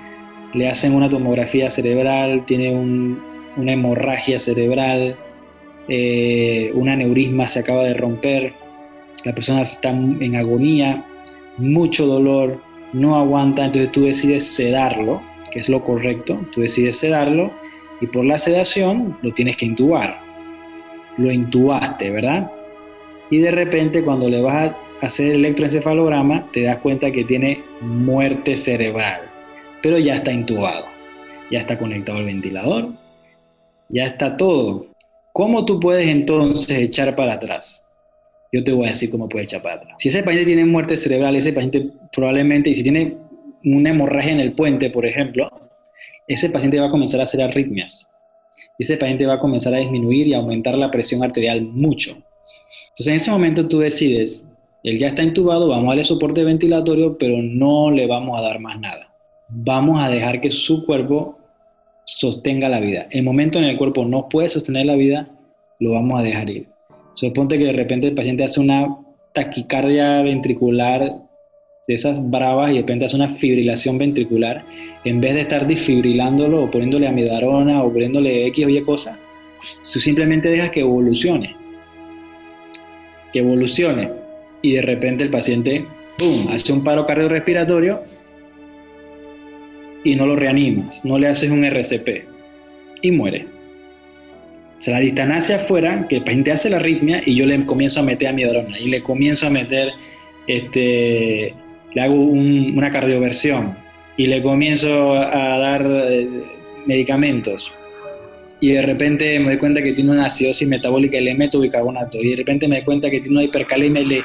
le 0.54 0.68
hacen 0.68 0.94
una 0.94 1.10
tomografía 1.10 1.70
cerebral, 1.70 2.46
tiene 2.46 2.76
una 3.56 3.72
hemorragia 3.72 4.40
cerebral, 4.40 5.16
eh, 5.88 6.72
un 6.74 6.90
aneurisma 6.90 7.48
se 7.48 7.60
acaba 7.60 7.84
de 7.86 7.94
romper, 7.94 8.54
la 9.24 9.34
persona 9.34 9.62
está 9.62 9.90
en 9.90 10.36
agonía, 10.36 11.04
mucho 11.58 12.06
dolor, 12.06 12.62
no 12.94 13.16
aguanta, 13.18 13.66
entonces 13.66 13.92
tú 13.92 14.04
decides 14.04 14.46
sedarlo, 14.56 15.22
que 15.52 15.60
es 15.60 15.70
lo 15.70 15.84
correcto, 15.84 16.40
tú 16.54 16.62
decides 16.62 16.98
sedarlo 16.98 17.52
y 18.02 18.08
por 18.08 18.26
la 18.26 18.38
sedación 18.38 19.18
lo 19.22 19.34
tienes 19.34 19.56
que 19.56 19.66
intubar. 19.66 20.20
Lo 21.18 21.32
intubaste, 21.32 22.12
¿verdad? 22.12 22.52
Y 23.32 23.40
de 23.40 23.52
repente 23.52 24.04
cuando 24.04 24.30
le 24.30 24.42
vas 24.42 24.72
a 24.72 24.76
hacer 25.02 25.28
el 25.28 25.46
electroencefalograma, 25.46 26.50
te 26.52 26.64
das 26.64 26.78
cuenta 26.78 27.12
que 27.12 27.24
tiene 27.24 27.64
muerte 27.82 28.58
cerebral, 28.58 29.22
pero 29.82 30.00
ya 30.00 30.16
está 30.16 30.32
intubado, 30.32 30.86
ya 31.52 31.60
está 31.60 31.78
conectado 31.78 32.20
al 32.20 32.26
ventilador, 32.26 32.90
ya 33.90 34.06
está 34.06 34.38
todo. 34.38 34.88
¿Cómo 35.34 35.66
tú 35.66 35.80
puedes 35.80 36.08
entonces 36.08 36.78
echar 36.80 37.16
para 37.16 37.34
atrás? 37.34 37.82
Yo 38.52 38.64
te 38.64 38.72
voy 38.72 38.88
a 38.88 38.90
decir 38.90 39.12
cómo 39.12 39.30
puedes 39.30 39.48
echar 39.48 39.62
para 39.62 39.76
atrás. 39.76 39.96
Si 40.00 40.08
ese 40.08 40.24
paciente 40.24 40.46
tiene 40.46 40.66
muerte 40.66 40.98
cerebral, 40.98 41.36
ese 41.36 41.54
paciente 41.54 41.90
probablemente, 42.12 42.70
y 42.70 42.76
si 42.76 42.84
tiene 42.84 43.18
una 43.64 43.90
hemorragia 43.90 44.32
en 44.32 44.40
el 44.40 44.54
puente, 44.54 44.90
por 44.90 45.06
ejemplo, 45.06 45.50
ese 46.28 46.50
paciente 46.50 46.80
va 46.80 46.88
a 46.88 46.92
comenzar 46.92 47.20
a 47.20 47.24
hacer 47.24 47.42
arritmias. 47.42 48.08
Ese 48.80 48.98
paciente 48.98 49.26
va 49.26 49.36
a 49.36 49.40
comenzar 49.40 49.74
a 49.74 49.78
disminuir 49.78 50.28
y 50.28 50.34
aumentar 50.34 50.78
la 50.78 50.90
presión 50.90 51.24
arterial 51.24 51.62
mucho. 51.62 52.12
Entonces 52.90 53.08
en 53.08 53.16
ese 53.16 53.32
momento 53.32 53.68
tú 53.68 53.80
decides, 53.80 54.47
él 54.84 54.98
ya 54.98 55.08
está 55.08 55.24
intubado, 55.24 55.68
vamos 55.68 55.86
a 55.86 55.90
darle 55.90 56.04
soporte 56.04 56.44
ventilatorio, 56.44 57.18
pero 57.18 57.42
no 57.42 57.92
le 57.92 58.08
vamos 58.08 58.38
a 58.38 58.42
dar 58.42 58.60
más 58.60 58.80
nada. 58.80 59.14
Vamos 59.50 60.02
a 60.04 60.10
dejar 60.10 60.42
que 60.42 60.50
su 60.50 60.86
cuerpo 60.86 61.38
sostenga 62.06 62.70
la 62.70 62.80
vida. 62.80 63.08
El 63.12 63.24
momento 63.24 63.60
en 63.60 63.66
el, 63.66 63.78
cuerpo 63.78 64.06
no 64.06 64.30
puede 64.30 64.48
sostener 64.48 64.86
la 64.86 64.96
vida, 64.96 65.30
lo 65.80 65.92
vamos 65.92 66.20
a 66.20 66.24
dejar 66.24 66.50
ir. 66.50 66.68
Suponte 67.14 67.58
que 67.58 67.66
de 67.66 67.74
repente 67.74 68.08
el 68.08 68.16
paciente 68.16 68.44
hace 68.44 68.60
una 68.60 68.98
taquicardia 69.34 70.22
ventricular 70.22 71.14
de 71.88 71.94
esas 71.94 72.30
bravas 72.30 72.72
y 72.72 72.76
de 72.76 72.80
repente 72.82 73.06
hace 73.06 73.16
una 73.16 73.36
fibrilación 73.36 73.98
ventricular, 73.98 74.64
en 75.04 75.22
vez 75.22 75.36
de 75.36 75.42
estar 75.42 75.68
desfibrilándolo 75.68 76.64
o 76.64 76.72
poniéndole 76.72 77.08
amidarona 77.08 77.84
o 77.84 77.92
poniéndole 77.92 78.48
X 78.48 78.66
o 78.66 78.70
Y 78.70 78.82
cosa, 78.82 79.18
tú 79.92 80.00
simplemente 80.00 80.50
dejas 80.50 80.72
que 80.72 80.82
evolucione. 80.82 81.56
Que 83.34 83.40
evolucione. 83.40 84.27
Y 84.62 84.74
de 84.74 84.82
repente 84.82 85.24
el 85.24 85.30
paciente, 85.30 85.86
hace 86.52 86.74
un 86.74 86.84
paro 86.84 87.06
cardiorrespiratorio 87.06 88.02
y 90.04 90.16
no 90.16 90.26
lo 90.26 90.36
reanimas, 90.36 91.04
no 91.06 91.18
le 91.18 91.28
haces 91.28 91.52
un 91.52 91.64
RCP 91.64 92.26
y 93.02 93.12
muere. 93.12 93.46
O 94.78 94.82
sea, 94.82 94.96
la 94.96 95.00
distancia 95.00 95.58
afuera, 95.58 96.06
que 96.08 96.18
el 96.18 96.24
paciente 96.24 96.52
hace 96.52 96.70
la 96.70 96.78
arritmia 96.78 97.22
y 97.26 97.36
yo 97.36 97.46
le 97.46 97.66
comienzo 97.66 98.00
a 98.00 98.04
meter 98.04 98.28
amidarona 98.28 98.80
y 98.80 98.90
le 98.90 99.02
comienzo 99.02 99.48
a 99.48 99.50
meter 99.50 99.92
este, 100.48 101.54
le 101.94 102.02
hago 102.02 102.16
una 102.16 102.92
cardioversión 102.92 103.76
y 104.18 104.28
le 104.28 104.42
comienzo 104.42 105.14
a 105.14 105.58
dar 105.58 105.86
eh, 105.86 106.28
medicamentos 106.86 107.72
y 108.60 108.72
de 108.72 108.82
repente 108.82 109.40
me 109.40 109.52
doy 109.52 109.58
cuenta 109.58 109.82
que 109.82 109.94
tiene 109.94 110.12
una 110.12 110.26
acidosis 110.26 110.68
metabólica 110.68 111.18
y 111.18 111.24
le 111.24 111.36
meto 111.36 111.60
bicarbonato 111.60 112.18
y 112.20 112.32
de 112.32 112.36
repente 112.38 112.68
me 112.68 112.78
doy 112.78 112.86
cuenta 112.86 113.10
que 113.10 113.20
tiene 113.20 113.38
una 113.38 113.44
hipercalemia 113.44 114.02
y 114.02 114.06
le 114.06 114.24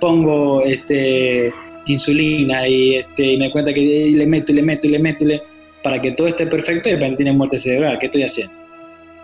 pongo 0.00 0.62
este, 0.64 1.52
insulina 1.86 2.66
y, 2.66 2.96
este, 2.96 3.36
me 3.36 3.44
doy 3.44 3.52
cuenta 3.52 3.72
que 3.72 3.80
le 3.80 4.26
meto 4.26 4.52
y 4.52 4.54
le 4.56 4.62
meto 4.62 4.86
y 4.86 4.90
le 4.90 4.98
meto 4.98 5.26
para 5.82 6.00
que 6.00 6.12
todo 6.12 6.28
esté 6.28 6.46
perfecto 6.46 6.88
y 6.88 6.92
de 6.92 6.98
repente 6.98 7.18
tiene 7.18 7.32
muerte 7.32 7.58
cerebral. 7.58 7.98
¿Qué 7.98 8.06
estoy 8.06 8.22
haciendo? 8.22 8.52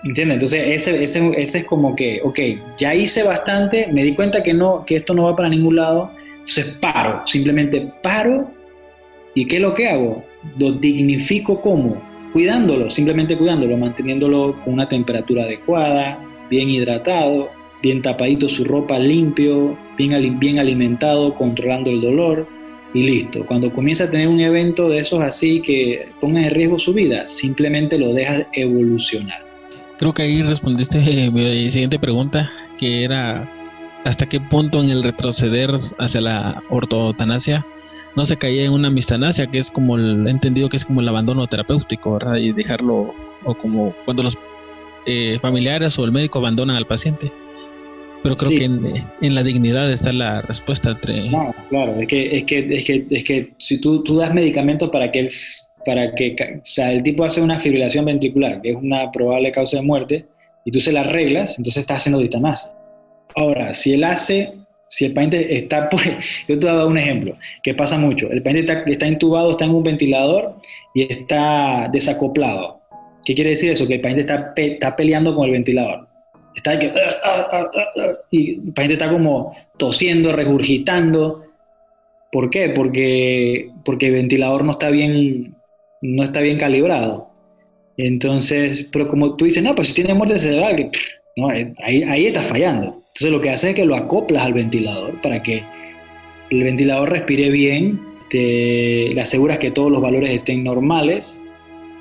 ¿Entiendes? 0.05 0.35
Entonces 0.35 0.65
ese, 0.69 1.03
ese, 1.03 1.31
ese 1.37 1.59
es 1.59 1.65
como 1.65 1.97
que, 1.97 2.21
ok, 2.23 2.39
ya 2.79 2.95
hice 2.95 3.23
bastante, 3.23 3.89
me 3.93 4.05
di 4.05 4.15
cuenta 4.15 4.43
que, 4.43 4.55
no, 4.55 4.85
que 4.87 4.97
esto 4.97 5.13
no 5.13 5.25
va 5.25 5.37
para 5.37 5.49
ningún 5.49 5.77
lado, 5.77 6.11
entonces 6.39 6.77
paro, 6.81 7.23
simplemente 7.27 7.89
paro 8.03 8.51
y 9.35 9.47
¿qué 9.47 9.57
es 9.57 9.63
lo 9.63 9.75
que 9.75 9.89
hago? 9.89 10.25
Lo 10.59 10.73
dignifico 10.73 11.61
como 11.61 12.10
cuidándolo, 12.33 12.91
simplemente 12.91 13.37
cuidándolo, 13.37 13.77
manteniéndolo 13.77 14.57
con 14.65 14.75
una 14.75 14.89
temperatura 14.89 15.45
adecuada, 15.45 16.19
bien 16.49 16.69
hidratado, 16.69 17.49
bien 17.83 18.03
tapadito 18.03 18.49
su 18.49 18.65
ropa 18.65 18.99
limpio, 18.99 19.77
bien, 19.97 20.39
bien 20.39 20.59
alimentado, 20.59 21.35
controlando 21.35 21.91
el 21.91 22.01
dolor 22.01 22.47
y 22.95 23.03
listo. 23.03 23.45
Cuando 23.47 23.71
comienza 23.71 24.05
a 24.05 24.11
tener 24.11 24.29
un 24.29 24.41
evento 24.41 24.89
de 24.89 24.99
esos 24.99 25.21
así 25.23 25.63
que 25.63 26.09
ponga 26.21 26.43
en 26.43 26.51
riesgo 26.51 26.79
su 26.79 26.93
vida, 26.93 27.27
simplemente 27.29 27.99
lo 27.99 28.13
deja 28.13 28.47
evolucionar. 28.53 29.45
Creo 29.99 30.15
que 30.15 30.23
ahí 30.23 30.43
respondiste 30.43 30.99
mi 31.31 31.71
siguiente 31.71 31.99
pregunta, 31.99 32.51
que 32.79 33.05
era 33.05 33.49
hasta 34.05 34.27
qué 34.27 34.41
punto 34.41 34.81
en 34.81 34.89
el 34.91 35.03
retroceder 35.03 35.71
hacia 35.99 36.21
la 36.21 36.63
ortotanasia 36.71 37.65
no 38.17 38.25
se 38.25 38.37
caía 38.37 38.65
en 38.65 38.73
una 38.73 38.91
mistanasia, 38.91 39.47
que 39.47 39.59
es 39.59 39.71
como 39.71 39.97
el 39.97 40.27
entendido 40.27 40.69
que 40.69 40.77
es 40.77 40.85
como 40.85 41.01
el 41.01 41.09
abandono 41.09 41.47
terapéutico, 41.47 42.15
¿verdad? 42.15 42.37
Y 42.37 42.53
dejarlo, 42.53 43.15
o 43.45 43.55
como 43.55 43.95
cuando 44.05 44.23
los 44.23 44.37
eh, 45.07 45.39
familiares 45.41 45.99
o 45.99 46.05
el 46.05 46.13
médico 46.13 46.39
abandonan 46.39 46.77
al 46.77 46.87
paciente. 46.87 47.31
Pero 48.23 48.37
creo 48.37 48.51
que 48.51 48.65
en, 48.65 49.35
la 49.35 49.43
dignidad 49.43 49.91
está 49.91 50.13
la 50.13 50.43
respuesta 50.43 50.91
entre... 50.91 51.31
No, 51.31 51.55
claro, 51.71 51.99
es 51.99 52.07
que, 52.07 52.37
es 52.37 52.45
que, 52.45 52.59
es 52.59 52.85
que, 52.85 53.07
es 53.11 53.25
que 53.25 53.53
si 53.57 53.79
tú, 53.79 54.03
tú 54.03 54.17
das 54.17 54.35
medicamentos 54.35 54.91
para 54.91 55.11
que, 55.11 55.21
él, 55.21 55.31
para 55.87 56.15
que 56.15 56.37
o 56.63 56.67
sea, 56.67 56.93
el 56.93 57.03
tipo 57.03 57.25
hace 57.25 57.41
una 57.41 57.59
fibrilación 57.59 58.05
ventricular, 58.05 58.61
que 58.61 58.73
es 58.73 58.77
una 58.77 59.11
probable 59.11 59.53
causa 59.53 59.79
de 59.79 59.85
muerte, 59.85 60.27
y 60.67 60.71
tú 60.71 60.81
se 60.81 60.93
la 60.93 61.01
arreglas, 61.01 61.57
entonces 61.57 61.81
estás 61.81 61.99
haciendo 61.99 62.21
ditanasia. 62.21 62.71
Ahora, 63.37 63.73
si 63.73 63.95
él 63.95 64.05
hace, 64.05 64.53
si 64.91 65.05
el 65.05 65.15
paciente 65.15 65.57
está, 65.57 65.89
pues, 65.91 66.05
yo 66.49 66.59
te 66.59 66.67
voy 66.67 66.75
a 66.75 66.79
dar 66.79 66.87
un 66.87 66.99
ejemplo, 66.99 67.37
que 67.63 67.75
pasa 67.75 67.97
mucho. 67.97 68.31
El 68.31 68.43
paciente 68.43 68.83
está, 68.87 69.07
intubado, 69.07 69.53
está 69.53 69.65
en 69.65 69.71
un 69.71 69.85
ventilador 69.85 70.57
y 70.95 71.11
está 71.11 71.89
desacoplado. 71.93 72.81
¿Qué 73.25 73.35
quiere 73.35 73.51
decir 73.51 73.71
eso? 73.71 73.87
Que 73.87 73.95
el 73.95 74.01
paciente 74.01 74.23
está, 74.23 74.53
está 74.57 74.97
peleando 74.97 75.35
con 75.35 75.47
el 75.47 75.53
ventilador. 75.53 76.09
Está 76.57 76.79
que, 76.79 76.89
ah, 76.89 77.49
ah, 77.53 77.71
ah, 77.73 78.13
y 78.31 78.55
el 78.55 78.73
paciente 78.73 78.95
está 78.95 79.09
como 79.09 79.57
tosiendo, 79.79 80.33
regurgitando. 80.33 81.45
¿Por 82.33 82.51
qué? 82.51 82.71
Porque, 82.71 83.71
porque 83.85 84.09
el 84.09 84.15
ventilador 84.15 84.65
no 84.65 84.73
está 84.73 84.91
bien, 84.91 85.55
no 86.03 86.25
está 86.25 86.41
bien 86.41 86.59
calibrado. 86.59 87.31
Entonces, 87.97 88.89
pero 88.91 89.07
como 89.07 89.37
tú 89.37 89.45
dices, 89.45 89.63
no, 89.63 89.75
pues 89.75 89.89
si 89.89 89.95
tiene 89.95 90.15
muerte 90.15 90.39
cerebral, 90.39 90.91
no, 91.37 91.53
eh, 91.53 91.73
ahí, 91.79 92.03
ahí 92.03 92.27
está 92.27 92.43
fallando. 92.43 93.00
Entonces 93.15 93.33
lo 93.33 93.41
que 93.41 93.51
hace 93.51 93.71
es 93.71 93.75
que 93.75 93.85
lo 93.85 93.97
acoplas 93.97 94.45
al 94.45 94.55
ventilador 94.55 95.21
para 95.21 95.43
que 95.43 95.63
el 96.51 96.63
ventilador 96.65 97.11
respire 97.11 97.51
bien, 97.51 98.01
te 98.31 99.11
le 99.13 99.21
aseguras 99.21 99.59
que 99.59 99.71
todos 99.71 99.91
los 99.91 100.01
valores 100.01 100.31
estén 100.31 100.65
normales 100.65 101.41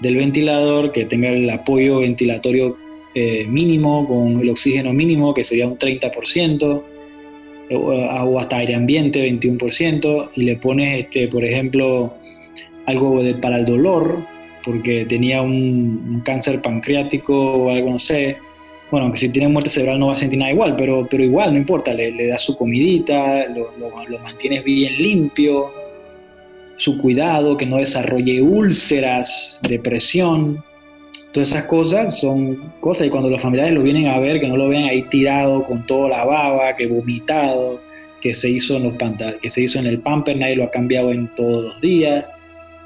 del 0.02 0.16
ventilador, 0.16 0.92
que 0.92 1.06
tenga 1.06 1.30
el 1.30 1.50
apoyo 1.50 2.00
ventilatorio 2.00 2.78
eh, 3.16 3.46
mínimo 3.48 4.08
con 4.08 4.40
el 4.40 4.50
oxígeno 4.50 4.94
mínimo, 4.94 5.34
que 5.34 5.44
sería 5.44 5.68
un 5.68 5.78
30%, 5.78 6.84
o, 7.72 8.40
hasta 8.40 8.58
aire 8.58 8.76
ambiente 8.76 9.28
21%, 9.28 10.30
y 10.36 10.44
le 10.44 10.56
pones, 10.56 11.06
este, 11.06 11.28
por 11.28 11.44
ejemplo, 11.44 12.14
algo 12.86 13.22
para 13.42 13.58
el 13.58 13.66
dolor, 13.66 14.20
porque 14.64 15.06
tenía 15.06 15.42
un 15.42 16.22
cáncer 16.24 16.62
pancreático 16.62 17.36
o 17.36 17.70
algo, 17.72 17.92
no 17.92 18.00
sé, 18.00 18.38
bueno, 18.92 19.06
aunque 19.06 19.20
si 19.20 19.30
tiene 19.30 19.50
muerte 19.50 19.70
cerebral 19.70 20.00
no 20.00 20.08
va 20.08 20.14
a 20.14 20.16
sentir 20.16 20.40
nada 20.40 20.52
igual, 20.52 20.76
pero, 20.76 21.08
pero 21.10 21.24
igual, 21.24 21.54
no 21.54 21.60
importa, 21.60 21.94
le, 21.94 22.12
le 22.12 22.28
das 22.28 22.42
su 22.42 22.56
comidita, 22.56 23.46
lo, 23.48 23.72
lo, 23.78 24.20
mantienes 24.20 24.64
bien 24.64 24.98
limpio, 24.98 25.72
su 26.78 26.98
cuidado, 26.98 27.56
que 27.56 27.66
no 27.66 27.78
desarrolle 27.78 28.42
úlceras, 28.42 29.60
depresión, 29.62 30.64
todas 31.32 31.50
esas 31.50 31.66
cosas 31.66 32.20
son 32.20 32.58
cosas 32.80 33.08
y 33.08 33.10
cuando 33.12 33.30
los 33.30 33.42
familiares 33.42 33.76
lo 33.76 33.84
vienen 33.84 34.08
a 34.08 34.18
ver, 34.20 34.40
que 34.40 34.48
no 34.48 34.58
lo 34.58 34.70
vean 34.70 34.86
ahí 34.86 35.04
tirado 35.04 35.64
con 35.64 35.86
toda 35.86 36.10
la 36.10 36.26
baba, 36.26 36.76
que 36.76 36.88
vomitado, 36.88 37.80
que 38.22 38.34
se 38.34 38.50
hizo 38.50 38.78
en 38.78 38.84
los 38.84 38.94
que 39.40 39.50
se 39.52 39.62
hizo 39.62 39.78
en 39.78 39.86
el 39.86 40.00
pamper, 40.00 40.36
nadie 40.38 40.56
lo 40.56 40.64
ha 40.64 40.72
cambiado 40.72 41.12
en 41.12 41.28
todos 41.36 41.66
los 41.66 41.82
días, 41.82 42.26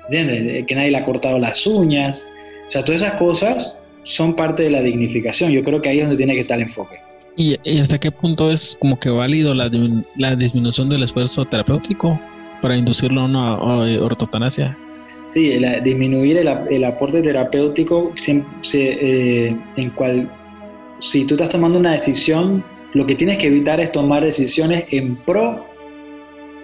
¿entiendes? 0.09 0.65
que 0.65 0.75
nadie 0.75 0.91
le 0.91 0.97
ha 0.97 1.05
cortado 1.05 1.39
las 1.39 1.65
uñas, 1.65 2.27
o 2.67 2.71
sea, 2.71 2.83
todas 2.83 3.01
esas 3.01 3.13
cosas 3.13 3.77
son 4.03 4.35
parte 4.35 4.63
de 4.63 4.69
la 4.69 4.81
dignificación. 4.81 5.51
Yo 5.51 5.63
creo 5.63 5.81
que 5.81 5.89
ahí 5.89 5.99
es 5.99 6.03
donde 6.03 6.17
tiene 6.17 6.33
que 6.33 6.41
estar 6.41 6.57
el 6.57 6.63
enfoque. 6.63 6.97
¿Y, 7.35 7.57
hasta 7.79 7.97
qué 7.97 8.11
punto 8.11 8.51
es 8.51 8.77
como 8.79 8.99
que 8.99 9.09
válido 9.09 9.55
la, 9.55 9.69
la 10.17 10.35
disminución 10.35 10.89
del 10.89 11.03
esfuerzo 11.03 11.45
terapéutico 11.45 12.19
para 12.61 12.77
inducirlo 12.77 13.21
a 13.21 13.25
una 13.25 13.57
ortotanasia? 13.57 14.77
Sí, 15.33 15.57
disminuir 15.83 16.37
el, 16.37 16.83
aporte 16.83 17.23
terapéutico 17.23 18.13
eh, 18.73 19.55
en 19.77 19.89
cual, 19.91 20.29
si 20.99 21.25
tú 21.25 21.33
estás 21.33 21.49
tomando 21.49 21.79
una 21.79 21.93
decisión, 21.93 22.63
lo 22.93 23.05
que 23.07 23.15
tienes 23.15 23.39
que 23.39 23.47
evitar 23.47 23.79
es 23.79 23.91
tomar 23.91 24.23
decisiones 24.23 24.85
en 24.91 25.15
pro 25.15 25.65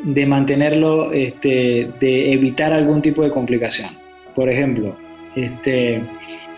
de 0.03 0.25
mantenerlo, 0.25 1.11
este, 1.11 1.89
de 1.99 2.33
evitar 2.33 2.71
algún 2.71 3.01
tipo 3.01 3.23
de 3.23 3.31
complicación. 3.31 3.89
Por 4.35 4.49
ejemplo, 4.49 4.95
este, 5.35 6.01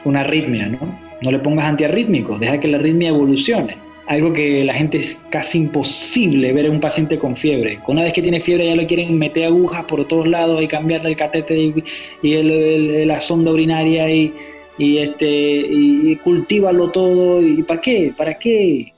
una 0.05 0.21
arritmia, 0.21 0.67
¿no? 0.67 0.79
No 1.21 1.31
le 1.31 1.39
pongas 1.39 1.65
antiarrítmicos, 1.65 2.39
deja 2.39 2.59
que 2.59 2.67
la 2.67 2.77
arritmia 2.77 3.09
evolucione. 3.09 3.77
Algo 4.07 4.33
que 4.33 4.63
la 4.63 4.73
gente 4.73 4.97
es 4.97 5.17
casi 5.29 5.59
imposible 5.59 6.51
ver 6.51 6.65
en 6.65 6.73
un 6.73 6.79
paciente 6.79 7.17
con 7.17 7.35
fiebre. 7.35 7.79
Una 7.87 8.03
vez 8.03 8.13
que 8.13 8.21
tiene 8.21 8.41
fiebre 8.41 8.65
ya 8.65 8.75
lo 8.75 8.85
quieren 8.87 9.17
meter 9.17 9.45
agujas 9.45 9.85
por 9.85 10.05
todos 10.07 10.27
lados 10.27 10.61
y 10.61 10.67
cambiarle 10.67 11.11
el 11.11 11.15
catéter 11.15 11.57
y, 11.57 13.05
la 13.05 13.19
sonda 13.19 13.51
urinaria 13.51 14.09
y, 14.09 14.33
este 14.77 15.27
y 15.29 16.15
cultívalo 16.17 16.89
todo. 16.89 17.41
¿Y 17.41 17.61
para 17.63 17.79
qué? 17.79 18.11
¿Para 18.17 18.33
qué? 18.33 18.91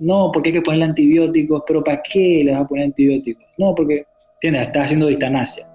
No, 0.00 0.30
porque 0.32 0.48
hay 0.48 0.54
que 0.54 0.62
ponerle 0.62 0.86
antibióticos, 0.86 1.62
pero 1.66 1.84
¿para 1.84 2.02
qué 2.02 2.42
le 2.42 2.52
vas 2.52 2.62
a 2.62 2.68
poner 2.68 2.86
antibióticos? 2.86 3.44
No, 3.58 3.74
porque, 3.74 4.06
¿entiendes? 4.36 4.62
Está 4.62 4.82
haciendo 4.82 5.06
distanasia. 5.06 5.69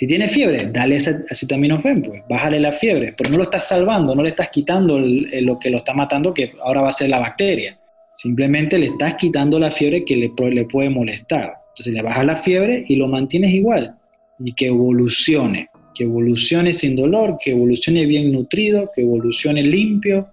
Si 0.00 0.06
tiene 0.06 0.28
fiebre, 0.28 0.70
dale 0.72 0.96
acetaminofén, 0.96 2.00
pues, 2.00 2.22
bájale 2.26 2.58
la 2.58 2.72
fiebre, 2.72 3.12
pero 3.14 3.28
no 3.28 3.36
lo 3.36 3.42
estás 3.42 3.68
salvando, 3.68 4.14
no 4.14 4.22
le 4.22 4.30
estás 4.30 4.48
quitando 4.48 4.98
lo 4.98 5.58
que 5.58 5.68
lo 5.68 5.76
está 5.76 5.92
matando, 5.92 6.32
que 6.32 6.52
ahora 6.62 6.80
va 6.80 6.88
a 6.88 6.92
ser 6.92 7.10
la 7.10 7.18
bacteria. 7.18 7.76
Simplemente 8.14 8.78
le 8.78 8.86
estás 8.86 9.16
quitando 9.16 9.58
la 9.58 9.70
fiebre 9.70 10.02
que 10.06 10.16
le, 10.16 10.32
le 10.52 10.64
puede 10.64 10.88
molestar. 10.88 11.52
Entonces 11.72 11.92
le 11.92 12.00
bajas 12.00 12.24
la 12.24 12.36
fiebre 12.36 12.82
y 12.88 12.96
lo 12.96 13.08
mantienes 13.08 13.52
igual 13.52 13.94
y 14.38 14.54
que 14.54 14.68
evolucione, 14.68 15.68
que 15.94 16.04
evolucione 16.04 16.72
sin 16.72 16.96
dolor, 16.96 17.36
que 17.38 17.50
evolucione 17.50 18.06
bien 18.06 18.32
nutrido, 18.32 18.90
que 18.96 19.02
evolucione 19.02 19.62
limpio, 19.62 20.28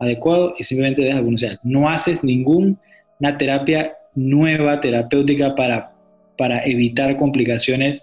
adecuado 0.00 0.56
y 0.58 0.64
simplemente 0.64 1.00
deja 1.00 1.18
evolucionar. 1.18 1.60
No 1.62 1.88
haces 1.88 2.24
ninguna 2.24 2.76
terapia 3.38 3.92
nueva, 4.16 4.80
terapéutica 4.80 5.54
para, 5.54 5.92
para 6.36 6.64
evitar 6.64 7.16
complicaciones 7.18 8.02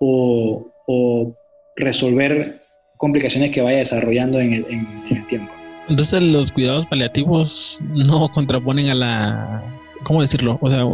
o, 0.00 1.36
resolver 1.76 2.60
complicaciones 2.96 3.52
que 3.52 3.62
vaya 3.62 3.78
desarrollando 3.78 4.40
en 4.40 4.52
el, 4.52 5.26
tiempo. 5.28 5.50
Entonces 5.88 6.20
los 6.20 6.52
cuidados 6.52 6.84
paliativos 6.86 7.80
no 7.94 8.28
contraponen 8.32 8.90
a 8.90 8.94
la, 8.94 9.62
¿cómo 10.02 10.20
decirlo? 10.20 10.58
O 10.60 10.68
sea, 10.68 10.84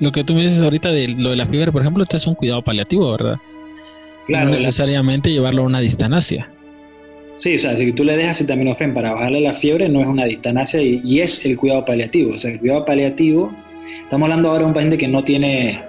lo 0.00 0.12
que 0.12 0.24
tú 0.24 0.34
me 0.34 0.42
dices 0.42 0.60
ahorita 0.60 0.90
de 0.90 1.08
lo 1.08 1.30
de 1.30 1.36
la 1.36 1.46
fiebre, 1.46 1.70
por 1.70 1.82
ejemplo, 1.82 2.02
este 2.02 2.16
es 2.16 2.26
un 2.26 2.34
cuidado 2.34 2.62
paliativo, 2.62 3.12
¿verdad? 3.12 3.36
Claro. 4.26 4.50
No 4.50 4.56
necesariamente 4.56 5.30
llevarlo 5.30 5.62
a 5.62 5.66
una 5.66 5.80
distanasia. 5.80 6.48
Sí, 7.34 7.54
o 7.54 7.58
sea, 7.58 7.76
si 7.76 7.92
tú 7.92 8.04
le 8.04 8.16
dejas 8.16 8.36
acetaminofén 8.36 8.92
para 8.92 9.14
bajarle 9.14 9.40
la 9.40 9.54
fiebre, 9.54 9.88
no 9.88 10.00
es 10.00 10.06
una 10.06 10.26
distanasia 10.26 10.82
y, 10.82 11.20
es 11.20 11.44
el 11.44 11.56
cuidado 11.56 11.84
paliativo. 11.84 12.34
O 12.34 12.38
sea, 12.38 12.50
el 12.50 12.60
cuidado 12.60 12.84
paliativo, 12.84 13.52
estamos 14.02 14.26
hablando 14.26 14.48
ahora 14.48 14.60
de 14.60 14.66
un 14.66 14.74
paciente 14.74 14.98
que 14.98 15.08
no 15.08 15.24
tiene 15.24 15.80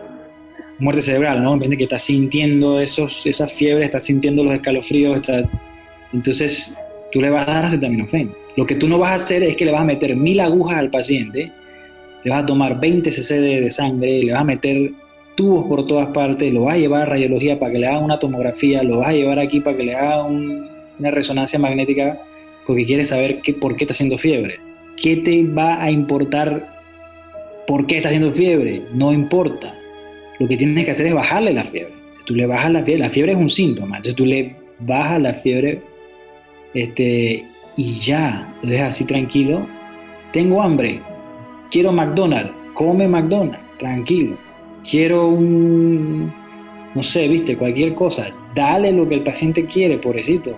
muerte 0.80 1.02
cerebral, 1.02 1.44
¿no? 1.44 1.60
Que 1.60 1.84
está 1.84 1.98
sintiendo 1.98 2.80
esos, 2.80 3.26
esas 3.26 3.54
fiebres, 3.54 3.86
está 3.86 4.02
sintiendo 4.02 4.44
los 4.44 4.56
escalofríos, 4.56 5.18
está... 5.18 5.44
entonces 6.14 6.76
tú 7.12 7.22
le 7.22 7.30
vas 7.30 7.48
a 7.48 7.54
dar 7.54 7.66
acetaminofén. 7.66 8.32
Lo 8.56 8.66
que 8.66 8.76
tú 8.76 8.88
no 8.88 8.98
vas 9.00 9.12
a 9.12 9.16
hacer 9.16 9.44
es 9.44 9.56
que 9.56 9.66
le 9.66 9.72
vas 9.72 9.82
a 9.82 9.86
meter 9.86 10.16
mil 10.16 10.40
agujas 10.40 10.78
al 10.78 10.90
paciente, 10.90 11.52
le 12.24 12.32
vas 12.32 12.44
a 12.44 12.46
tomar 12.46 12.80
20 12.80 13.12
cc 13.12 13.40
de, 13.40 13.72
sangre, 13.72 14.24
le 14.24 14.32
vas 14.32 14.42
a 14.42 14.46
meter 14.46 14.92
tubos 15.36 15.66
por 15.66 15.88
todas 15.88 16.10
partes, 16.10 16.54
lo 16.54 16.64
vas 16.64 16.76
a 16.76 16.78
llevar 16.78 17.04
a 17.04 17.06
radiología 17.06 17.60
para 17.60 17.72
que 17.72 17.80
le 17.80 17.88
hagan 17.88 18.04
una 18.04 18.20
tomografía, 18.20 18.84
lo 18.84 19.00
vas 19.00 19.10
a 19.10 19.14
llevar 19.14 19.40
aquí 19.40 19.60
para 19.60 19.78
que 19.78 19.84
le 19.84 19.96
hagan 19.96 20.70
una 21.00 21.12
resonancia 21.12 21.58
magnética 21.60 22.20
porque 22.66 22.86
quieres 22.86 23.10
saber 23.10 23.40
qué, 23.42 23.54
por 23.54 23.76
qué 23.76 23.84
está 23.84 23.94
haciendo 23.94 24.18
fiebre. 24.18 24.60
¿Qué 25.02 25.18
te 25.18 25.44
va 25.44 25.82
a 25.82 25.92
importar 25.92 26.68
por 27.68 27.88
qué 27.88 27.98
está 27.98 28.10
haciendo 28.10 28.32
fiebre? 28.32 28.84
No 28.94 29.12
importa. 29.12 29.74
Lo 30.40 30.48
que 30.48 30.58
tienes 30.58 30.86
que 30.86 30.92
hacer 30.92 31.08
es 31.08 31.14
bajarle 31.14 31.54
la 31.54 31.64
fiebre. 31.64 31.94
Si 32.14 32.26
tú 32.26 32.36
le 32.36 32.46
bajas 32.46 32.72
la 32.72 32.84
fiebre, 32.84 33.04
la 33.04 33.10
fiebre 33.10 33.32
es 33.34 33.38
un 33.38 33.50
síntoma. 33.50 33.98
Entonces 33.98 34.16
tú 34.16 34.26
le 34.26 34.56
bajas 34.80 35.22
la 35.22 35.34
fiebre 35.34 35.82
este, 36.74 37.46
y 37.78 37.92
ya, 38.00 38.54
lo 38.62 38.70
dejas 38.70 38.96
así 38.96 39.06
tranquilo. 39.06 39.66
Tengo 40.32 40.62
hambre, 40.62 41.00
quiero 41.70 41.92
McDonald's, 41.92 42.52
come 42.74 43.08
McDonald's, 43.08 43.60
tranquilo. 43.78 44.36
Quiero 44.90 45.28
un, 45.28 46.34
no 46.96 47.04
sé, 47.04 47.28
viste, 47.28 47.56
cualquier 47.56 47.94
cosa, 47.94 48.28
dale 48.56 48.92
lo 48.92 49.08
que 49.08 49.16
el 49.16 49.22
paciente 49.22 49.66
quiere, 49.66 49.98
pobrecito. 49.98 50.56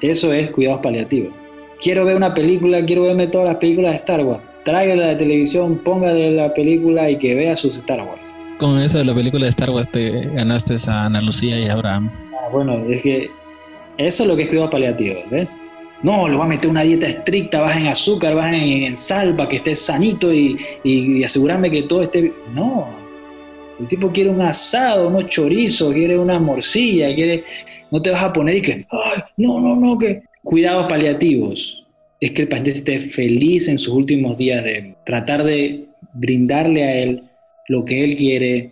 Eso 0.00 0.32
es 0.32 0.50
cuidados 0.50 0.80
paliativos. 0.80 1.32
Quiero 1.80 2.04
ver 2.04 2.16
una 2.16 2.32
película, 2.32 2.84
quiero 2.84 3.02
verme 3.02 3.26
todas 3.26 3.48
las 3.48 3.56
películas 3.56 3.92
de 3.92 3.96
Star 3.96 4.24
Wars. 4.24 4.42
Tráigala 4.64 5.08
de 5.08 5.16
televisión, 5.16 5.78
póngale 5.84 6.30
la 6.30 6.54
película 6.54 7.10
y 7.10 7.18
que 7.18 7.34
vea 7.34 7.54
sus 7.54 7.76
Star 7.76 8.00
Wars. 8.00 8.23
Con 8.64 8.78
eso 8.78 8.96
de 8.96 9.04
la 9.04 9.14
película 9.14 9.44
de 9.44 9.50
Star 9.50 9.68
Wars 9.68 9.90
te 9.90 10.22
ganaste 10.30 10.76
a 10.86 11.04
Ana 11.04 11.20
Lucía 11.20 11.60
y 11.60 11.66
a 11.66 11.74
Abraham. 11.74 12.10
Ah, 12.32 12.48
bueno, 12.50 12.82
es 12.88 13.02
que 13.02 13.28
eso 13.98 14.22
es 14.22 14.26
lo 14.26 14.34
que 14.34 14.44
es 14.44 14.48
cuidado 14.48 14.70
paliativo, 14.70 15.20
¿ves? 15.30 15.54
No, 16.02 16.26
le 16.26 16.34
voy 16.34 16.46
a 16.46 16.48
meter 16.48 16.70
una 16.70 16.80
dieta 16.80 17.06
estricta, 17.06 17.60
baja 17.60 17.78
en 17.78 17.88
azúcar, 17.88 18.34
baja 18.34 18.56
en, 18.56 18.96
sal 18.96 19.36
para 19.36 19.50
que 19.50 19.56
esté 19.56 19.76
sanito 19.76 20.32
y, 20.32 20.58
y 20.82 21.22
asegurarme 21.22 21.70
que 21.70 21.82
todo 21.82 22.04
esté... 22.04 22.32
No, 22.54 22.88
el 23.80 23.86
tipo 23.86 24.10
quiere 24.10 24.30
un 24.30 24.40
asado, 24.40 25.08
unos 25.08 25.26
chorizos, 25.26 25.92
quiere 25.92 26.16
una 26.16 26.38
morcilla, 26.38 27.14
quiere 27.14 27.44
no 27.90 28.00
te 28.00 28.12
vas 28.12 28.24
a 28.24 28.32
poner 28.32 28.56
y 28.56 28.62
que, 28.62 28.86
Ay, 28.88 29.22
no, 29.36 29.60
no, 29.60 29.76
no, 29.76 29.98
que 29.98 30.22
cuidados 30.42 30.86
paliativos. 30.88 31.84
Es 32.18 32.32
que 32.32 32.40
el 32.40 32.48
paciente 32.48 32.78
esté 32.78 33.10
feliz 33.10 33.68
en 33.68 33.76
sus 33.76 33.92
últimos 33.92 34.38
días 34.38 34.64
de 34.64 34.94
tratar 35.04 35.44
de 35.44 35.84
brindarle 36.14 36.82
a 36.82 36.96
él 36.96 37.22
lo 37.68 37.84
que 37.84 38.04
él 38.04 38.16
quiere. 38.16 38.70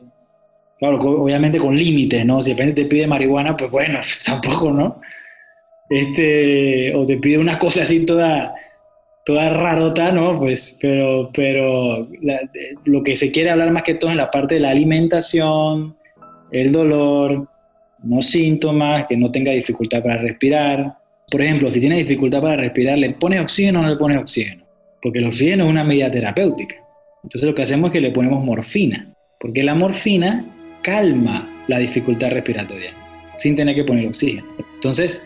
Claro, 0.79 0.99
obviamente 0.99 1.59
con 1.59 1.77
límites, 1.77 2.27
¿no? 2.27 2.43
Si 2.43 2.51
el 2.51 2.57
paciente 2.57 2.83
te 2.83 2.89
pide 2.89 3.07
marihuana, 3.07 3.57
pues 3.57 3.71
bueno, 3.71 4.01
tampoco, 4.27 4.73
¿no? 4.73 5.01
Este, 5.89 6.95
o 6.95 7.05
te 7.05 7.19
pide 7.19 7.39
una 7.39 7.59
cosa 7.59 7.83
así 7.83 8.05
toda, 8.05 8.55
toda 9.25 9.51
rarota, 9.51 10.11
¿no? 10.11 10.39
Pues, 10.39 10.79
pero, 10.81 11.31
pero 11.35 12.09
lo 12.85 13.03
que 13.03 13.15
se 13.15 13.31
quiere 13.31 13.51
hablar 13.51 13.71
más 13.71 13.83
que 13.83 13.95
todo 13.95 14.11
es 14.11 14.17
la 14.17 14.31
parte 14.31 14.55
de 14.55 14.61
la 14.61 14.71
alimentación, 14.71 15.97
el 16.51 16.73
dolor, 16.73 17.47
no 18.03 18.23
síntomas, 18.23 19.07
que 19.07 19.17
no 19.17 19.31
tenga 19.31 19.53
dificultad 19.53 20.03
para 20.03 20.17
respirar. 20.17 20.95
Por 21.31 21.41
ejemplo, 21.41 21.71
si 21.71 21.81
tiene 21.81 21.97
dificultad 21.97 22.43
para 22.43 22.57
respirar, 22.57 22.99
¿le 22.99 23.11
pones 23.11 23.41
oxígeno 23.41 23.81
o 23.81 23.83
no 23.83 23.91
le 23.91 23.97
pones 23.97 24.19
oxígeno? 24.19 24.65
Porque 25.01 25.19
el 25.19 25.27
oxígeno 25.27 25.65
es 25.65 25.71
una 25.71 25.85
medida 25.85 26.11
terapéutica. 26.11 26.77
Entonces 27.23 27.49
lo 27.49 27.55
que 27.55 27.63
hacemos 27.63 27.89
es 27.89 27.93
que 27.93 28.01
le 28.01 28.11
ponemos 28.11 28.45
morfina, 28.45 29.07
porque 29.41 29.63
la 29.63 29.75
morfina 29.75 30.45
calma 30.83 31.49
la 31.69 31.79
dificultad 31.79 32.31
respiratoria, 32.31 32.93
sin 33.39 33.57
tener 33.57 33.75
que 33.75 33.85
poner 33.85 34.09
oxígeno. 34.09 34.45
Entonces, 34.75 35.21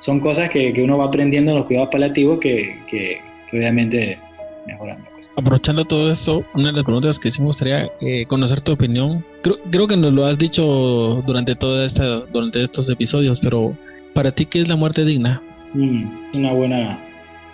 son 0.00 0.20
cosas 0.20 0.50
que, 0.50 0.72
uno 0.82 0.98
va 0.98 1.06
aprendiendo 1.06 1.50
en 1.50 1.58
los 1.58 1.66
cuidados 1.66 1.90
paliativos 1.90 2.40
que, 2.40 2.76
que 2.88 3.18
obviamente 3.52 4.18
mejoran 4.66 4.98
aprovechando 5.36 5.84
todo 5.84 6.10
esto, 6.10 6.44
una 6.54 6.68
de 6.68 6.74
las 6.74 6.84
preguntas 6.84 7.18
que 7.18 7.30
sí 7.30 7.40
me 7.40 7.48
gustaría 7.48 7.90
eh, 8.00 8.26
conocer 8.26 8.60
tu 8.60 8.72
opinión. 8.72 9.24
Creo, 9.42 9.86
que 9.86 9.96
nos 9.96 10.12
lo 10.12 10.26
has 10.26 10.38
dicho 10.38 11.22
durante 11.26 11.54
toda 11.54 11.86
esta, 11.86 12.20
durante 12.32 12.62
estos 12.62 12.88
episodios, 12.90 13.40
pero 13.40 13.76
para 14.14 14.32
ti, 14.32 14.46
¿qué 14.46 14.60
es 14.60 14.68
la 14.68 14.76
muerte 14.76 15.04
digna? 15.04 15.42
Mm, 15.74 16.04
una 16.34 16.52
buena 16.52 16.98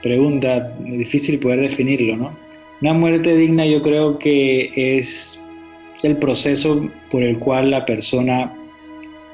pregunta, 0.03 0.73
difícil 0.81 1.39
poder 1.39 1.61
definirlo, 1.61 2.17
¿no? 2.17 2.48
Una 2.81 2.93
muerte 2.93 3.37
digna 3.37 3.67
yo 3.67 3.83
creo 3.83 4.19
que 4.19 4.99
es 4.99 5.41
el 6.03 6.17
proceso 6.17 6.89
por 7.11 7.23
el 7.23 7.39
cual 7.39 7.71
la 7.71 7.85
persona 7.85 8.53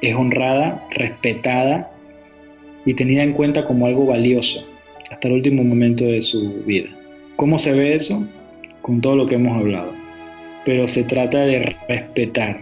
es 0.01 0.15
honrada, 0.15 0.83
respetada 0.91 1.91
y 2.87 2.95
tenida 2.95 3.23
en 3.23 3.33
cuenta 3.33 3.65
como 3.65 3.87
algo 3.87 4.07
valioso 4.07 4.65
hasta 5.11 5.29
el 5.29 5.35
último 5.35 5.63
momento 5.63 6.05
de 6.05 6.23
su 6.23 6.63
vida. 6.65 6.89
¿Cómo 7.37 7.59
se 7.59 7.73
ve 7.73 7.95
eso? 7.95 8.27
Con 8.83 9.01
todo 9.01 9.17
lo 9.17 9.27
que 9.27 9.35
hemos 9.35 9.59
hablado. 9.59 9.93
Pero 10.65 10.89
se 10.89 11.05
trata 11.05 11.41
de 11.41 11.77
respetar, 11.89 12.61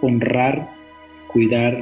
honrar, 0.00 0.68
cuidar, 1.28 1.78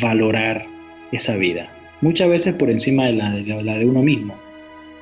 valorar 0.00 0.64
esa 1.12 1.36
vida. 1.36 1.68
Muchas 2.00 2.28
veces 2.28 2.54
por 2.54 2.70
encima 2.70 3.06
de 3.06 3.12
la 3.12 3.30
de, 3.78 3.86
uno 3.86 4.02
mismo. 4.02 4.34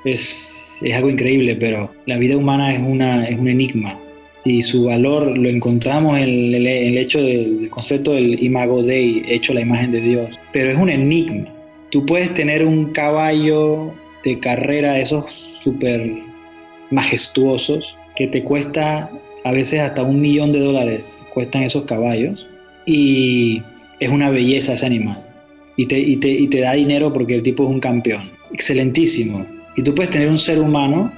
Es, 0.05 0.64
algo 0.95 1.11
increíble, 1.11 1.57
pero 1.57 1.91
la 2.07 2.17
vida 2.19 2.37
humana 2.37 2.75
es, 2.75 2.81
una, 2.81 3.27
es 3.27 3.39
un 3.39 3.49
enigma 3.49 3.99
y 4.45 4.63
su 4.63 4.85
valor 4.85 5.37
lo 5.37 5.49
encontramos 5.49 6.19
en 6.19 6.55
el, 6.55 6.99
hecho 6.99 7.23
del 7.23 7.69
concepto 7.71 8.13
del 8.13 8.43
imago 8.43 8.83
Dei, 8.83 9.25
hecho 9.27 9.55
la 9.55 9.63
imagen 9.63 9.93
de 9.93 10.01
Dios. 10.01 10.39
Pero 10.53 10.71
es 10.71 10.77
un 10.77 10.91
enigma. 10.91 11.49
Tú 11.91 12.05
puedes 12.05 12.33
tener 12.35 12.65
un 12.65 12.93
caballo 12.93 13.93
de 14.23 14.39
carrera, 14.39 14.99
esos 14.99 15.25
súper 15.63 16.11
majestuosos 16.91 17.97
que 18.17 18.27
te 18.27 18.43
cuesta 18.43 19.11
a 19.45 19.53
veces 19.53 19.81
hasta 19.81 20.03
un 20.03 20.21
millón 20.21 20.53
de 20.53 20.61
dólares, 20.61 21.25
cuestan 21.33 21.63
esos 21.63 21.85
caballos 21.85 22.47
y 22.87 23.63
es 24.01 24.09
una 24.11 24.31
belleza 24.31 24.75
ese 24.75 24.87
animal 24.87 25.19
y 25.77 25.87
te, 25.87 25.99
y 25.99 26.17
te, 26.17 26.29
y 26.31 26.49
te 26.49 26.61
da 26.61 26.73
dinero 26.73 27.13
porque 27.13 27.37
el 27.37 27.43
tipo 27.43 27.65
es 27.65 27.71
un 27.71 27.81
campeón, 27.81 28.31
excelentísimo. 28.53 29.45
Y 29.77 29.83
tú 29.83 29.95
puedes 29.95 30.11
tener 30.11 30.29
un 30.29 30.39
ser 30.39 30.59
humano 30.59 31.13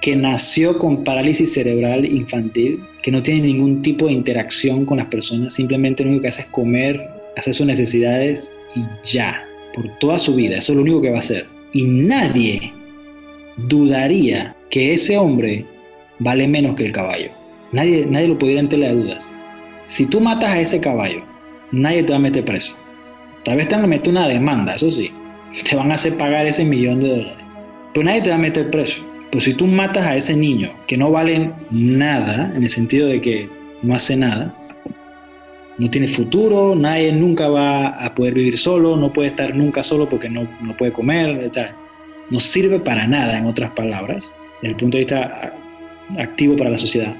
que 0.00 0.16
nació 0.16 0.78
con 0.78 1.04
parálisis 1.04 1.52
cerebral 1.52 2.04
infantil, 2.04 2.80
que 3.02 3.10
no 3.10 3.22
tiene 3.22 3.42
ningún 3.42 3.82
tipo 3.82 4.06
de 4.06 4.12
interacción 4.12 4.86
con 4.86 4.98
las 4.98 5.08
personas, 5.08 5.54
simplemente 5.54 6.02
lo 6.02 6.10
único 6.10 6.22
que 6.22 6.28
hace 6.28 6.42
es 6.42 6.48
comer, 6.48 7.06
hacer 7.36 7.54
sus 7.54 7.66
necesidades 7.66 8.58
y 8.74 8.82
ya, 9.04 9.44
por 9.74 9.86
toda 9.98 10.18
su 10.18 10.34
vida, 10.34 10.56
eso 10.56 10.72
es 10.72 10.76
lo 10.76 10.82
único 10.82 11.02
que 11.02 11.10
va 11.10 11.16
a 11.16 11.20
hacer. 11.20 11.46
Y 11.72 11.82
nadie 11.84 12.72
dudaría 13.68 14.54
que 14.70 14.94
ese 14.94 15.16
hombre 15.18 15.64
vale 16.18 16.48
menos 16.48 16.76
que 16.76 16.86
el 16.86 16.92
caballo. 16.92 17.30
Nadie, 17.72 18.06
nadie 18.06 18.28
lo 18.28 18.38
pudiera 18.38 18.60
entender 18.60 18.90
a 18.90 18.94
dudas. 18.94 19.32
Si 19.86 20.06
tú 20.06 20.20
matas 20.20 20.50
a 20.50 20.60
ese 20.60 20.80
caballo, 20.80 21.22
nadie 21.72 22.02
te 22.02 22.12
va 22.12 22.16
a 22.16 22.22
meter 22.22 22.44
preso. 22.44 22.74
Tal 23.44 23.56
vez 23.56 23.68
te 23.68 23.74
van 23.74 23.84
a 23.84 23.88
meter 23.88 24.10
una 24.10 24.28
demanda, 24.28 24.74
eso 24.74 24.90
sí. 24.90 25.10
Te 25.68 25.74
van 25.74 25.90
a 25.90 25.94
hacer 25.94 26.16
pagar 26.16 26.46
ese 26.46 26.64
millón 26.64 27.00
de 27.00 27.08
dólares. 27.08 27.39
Pero 27.92 28.04
nadie 28.04 28.22
te 28.22 28.30
va 28.30 28.36
a 28.36 28.38
meter 28.38 28.70
preso. 28.70 29.02
Pero 29.30 29.40
si 29.40 29.54
tú 29.54 29.66
matas 29.66 30.06
a 30.06 30.16
ese 30.16 30.34
niño 30.34 30.70
que 30.86 30.96
no 30.96 31.10
vale 31.10 31.50
nada, 31.70 32.52
en 32.54 32.62
el 32.62 32.70
sentido 32.70 33.08
de 33.08 33.20
que 33.20 33.48
no 33.82 33.94
hace 33.94 34.16
nada, 34.16 34.54
no 35.78 35.88
tiene 35.90 36.08
futuro, 36.08 36.74
nadie 36.74 37.12
nunca 37.12 37.48
va 37.48 37.88
a 37.88 38.14
poder 38.14 38.34
vivir 38.34 38.58
solo, 38.58 38.96
no 38.96 39.12
puede 39.12 39.28
estar 39.28 39.54
nunca 39.54 39.82
solo 39.82 40.08
porque 40.08 40.28
no, 40.28 40.46
no 40.60 40.76
puede 40.76 40.92
comer, 40.92 41.44
etc 41.44 41.70
no 42.30 42.40
sirve 42.40 42.78
para 42.78 43.06
nada, 43.06 43.36
en 43.36 43.46
otras 43.46 43.70
palabras, 43.72 44.32
desde 44.62 44.68
el 44.68 44.76
punto 44.76 44.96
de 44.96 45.04
vista 45.04 45.52
activo 46.18 46.56
para 46.56 46.70
la 46.70 46.78
sociedad. 46.78 47.14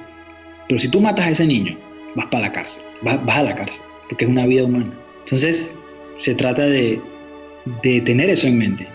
Pero 0.69 0.79
si 0.81 0.89
tú 0.89 1.01
matas 1.01 1.27
a 1.27 1.31
ese 1.31 1.47
niño, 1.47 1.77
vas 2.15 2.27
para 2.27 2.47
la 2.47 2.53
cárcel, 2.53 2.83
vas, 3.03 3.19
a 3.27 3.43
la 3.43 3.55
cárcel, 3.55 3.81
porque 4.09 4.25
es 4.25 4.31
una 4.31 4.47
vida 4.47 4.65
humana. 4.65 4.93
Entonces, 5.25 5.75
se 6.19 6.35
trata 6.35 6.63
de, 6.63 7.01
de 7.83 8.01
tener 8.03 8.31
eso 8.31 8.47
en 8.47 8.59
mente 8.59 8.87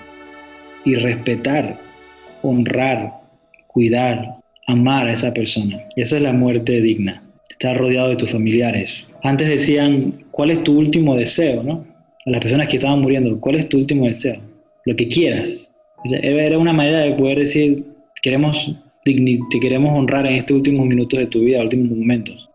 y 0.86 0.96
respetar, 0.96 1.78
honrar, 2.42 3.12
cuidar, 3.68 4.38
amar 4.68 5.08
a 5.08 5.14
esa 5.14 5.34
persona. 5.34 5.84
Eso 5.96 6.16
es 6.16 6.22
la 6.22 6.32
muerte 6.32 6.80
digna. 6.80 7.22
Estar 7.50 7.78
rodeado 7.78 8.10
de 8.10 8.16
tus 8.16 8.32
familiares. 8.32 9.06
Antes 9.24 9.50
decían, 9.50 10.24
¿cuál 10.32 10.52
es 10.52 10.64
tu 10.64 10.78
último 10.78 11.16
deseo? 11.16 11.64
¿no? 11.64 11.86
A 12.26 12.30
las 12.30 12.42
personas 12.42 12.68
que 12.68 12.78
estaban 12.78 13.02
muriendo, 13.02 13.40
¿cuál 13.40 13.56
es 13.56 13.68
tu 13.68 13.78
último 13.78 14.06
deseo? 14.06 14.40
Lo 14.86 14.96
que 14.96 15.08
quieras. 15.08 15.72
Era 16.22 16.58
una 16.60 16.74
manera 16.74 17.00
de 17.00 17.14
poder 17.14 17.40
decir, 17.40 17.84
queremos, 18.22 18.72
te 19.04 19.60
queremos 19.60 19.98
honrar 19.98 20.28
en 20.28 20.36
estos 20.36 20.58
últimos 20.58 20.86
minutos 20.86 21.20
de 21.20 21.26
tu 21.28 21.40
vida, 21.40 21.62
últimos 21.62 21.98
momentos. 21.98 22.50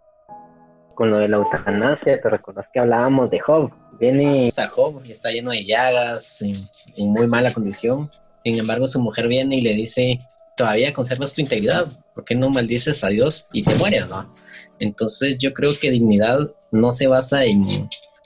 Con 0.95 1.11
lo 1.11 1.19
de 1.19 1.29
la 1.29 1.39
eutanasia, 1.39 2.21
te 2.21 2.31
recuerdas 2.31 2.67
que 2.73 2.79
hablábamos 2.79 3.31
de 3.31 3.41
Job. 3.41 3.71
Viene 4.01 4.49
a 4.57 4.69
Job 4.69 5.03
y 5.05 5.13
está 5.13 5.31
lleno 5.31 5.51
de 5.51 5.65
llagas, 5.65 6.43
en, 6.43 6.57
muy 7.13 7.27
mala 7.27 7.53
condición. 7.53 8.09
Sin 8.43 8.59
embargo, 8.59 8.87
su 8.87 8.99
mujer 9.01 9.29
viene 9.29 9.57
y 9.57 9.61
le 9.61 9.75
dice, 9.75 10.19
todavía 10.57 10.95
conservas 10.95 11.35
tu 11.35 11.43
integridad, 11.43 11.87
¿por 12.15 12.25
qué 12.25 12.35
no 12.35 12.49
maldices 12.49 13.05
a 13.05 13.09
Dios 13.09 13.49
y 13.53 13.63
te 13.63 13.75
mueres, 13.75 14.09
no? 14.09 14.35
Entonces 14.79 15.37
yo 15.39 15.53
creo 15.53 15.73
que 15.79 15.91
dignidad 15.91 16.51
no 16.71 16.93
se 16.93 17.07
basa 17.07 17.45
en 17.45 17.63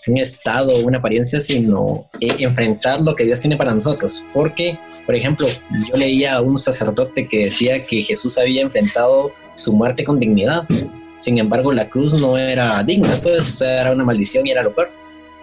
un 0.07 0.19
estado 0.19 0.77
una 0.85 0.99
apariencia, 0.99 1.41
sino 1.41 2.09
en 2.21 2.43
enfrentar 2.43 3.01
lo 3.01 3.17
que 3.17 3.25
Dios 3.25 3.41
tiene 3.41 3.57
para 3.57 3.75
nosotros. 3.75 4.23
Porque, 4.33 4.79
por 5.07 5.15
ejemplo, 5.15 5.47
yo 5.89 5.97
leía 5.97 6.35
a 6.35 6.41
un 6.41 6.59
sacerdote 6.59 7.27
que 7.27 7.47
decía 7.47 7.83
que 7.85 8.03
Jesús 8.03 8.39
había 8.39 8.63
enfrentado 8.63 9.33
su 9.57 9.73
muerte 9.73 10.05
con 10.05 10.21
dignidad. 10.21 10.67
Sin 11.19 11.39
embargo, 11.39 11.73
la 11.73 11.89
cruz 11.89 12.21
no 12.21 12.37
era 12.37 12.83
digna, 12.83 13.19
pues, 13.23 13.51
o 13.51 13.55
sea, 13.55 13.81
era 13.83 13.93
una 13.93 14.05
maldición 14.05 14.47
y 14.47 14.51
era 14.51 14.63
lo 14.63 14.75
peor. 14.75 14.91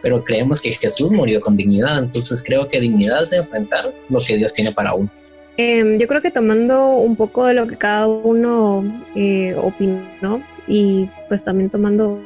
Pero 0.01 0.23
creemos 0.23 0.61
que 0.61 0.71
Jesús 0.73 1.11
murió 1.11 1.41
con 1.41 1.55
dignidad, 1.55 1.99
entonces 1.99 2.43
creo 2.43 2.67
que 2.67 2.79
dignidad 2.79 3.23
es 3.23 3.33
enfrentar 3.33 3.93
lo 4.09 4.19
que 4.19 4.37
Dios 4.37 4.53
tiene 4.53 4.71
para 4.71 4.93
uno. 4.93 5.09
Em, 5.57 5.97
yo 5.99 6.07
creo 6.07 6.21
que 6.21 6.31
tomando 6.31 6.89
un 6.97 7.15
poco 7.15 7.45
de 7.45 7.53
lo 7.53 7.67
que 7.67 7.75
cada 7.75 8.07
uno 8.07 8.83
eh, 9.15 9.55
opinó 9.61 10.41
y 10.67 11.09
pues 11.27 11.43
también 11.43 11.69
tomando 11.69 12.19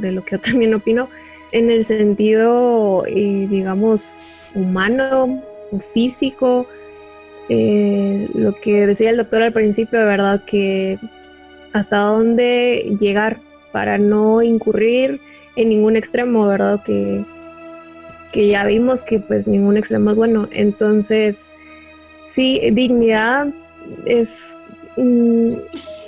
de 0.00 0.12
lo 0.12 0.24
que 0.24 0.36
yo 0.36 0.40
también 0.40 0.74
opino, 0.74 1.08
en 1.52 1.70
el 1.70 1.84
sentido, 1.84 3.04
eh, 3.06 3.46
digamos, 3.50 4.22
humano, 4.54 5.42
físico, 5.92 6.66
eh, 7.48 8.28
lo 8.34 8.54
que 8.54 8.86
decía 8.86 9.10
el 9.10 9.16
doctor 9.16 9.42
al 9.42 9.52
principio, 9.52 9.98
de 9.98 10.04
verdad, 10.04 10.42
que 10.44 10.98
hasta 11.72 11.98
dónde 11.98 12.96
llegar 13.00 13.38
para 13.72 13.98
no 13.98 14.42
incurrir 14.42 15.20
en 15.60 15.68
ningún 15.68 15.96
extremo, 15.96 16.46
¿verdad? 16.46 16.80
Que, 16.84 17.22
que 18.32 18.48
ya 18.48 18.64
vimos 18.64 19.02
que 19.02 19.20
pues 19.20 19.46
ningún 19.46 19.76
extremo 19.76 20.10
es 20.10 20.18
bueno. 20.18 20.48
Entonces, 20.52 21.46
Sí, 22.28 22.60
dignidad 22.72 23.48
es 24.04 24.54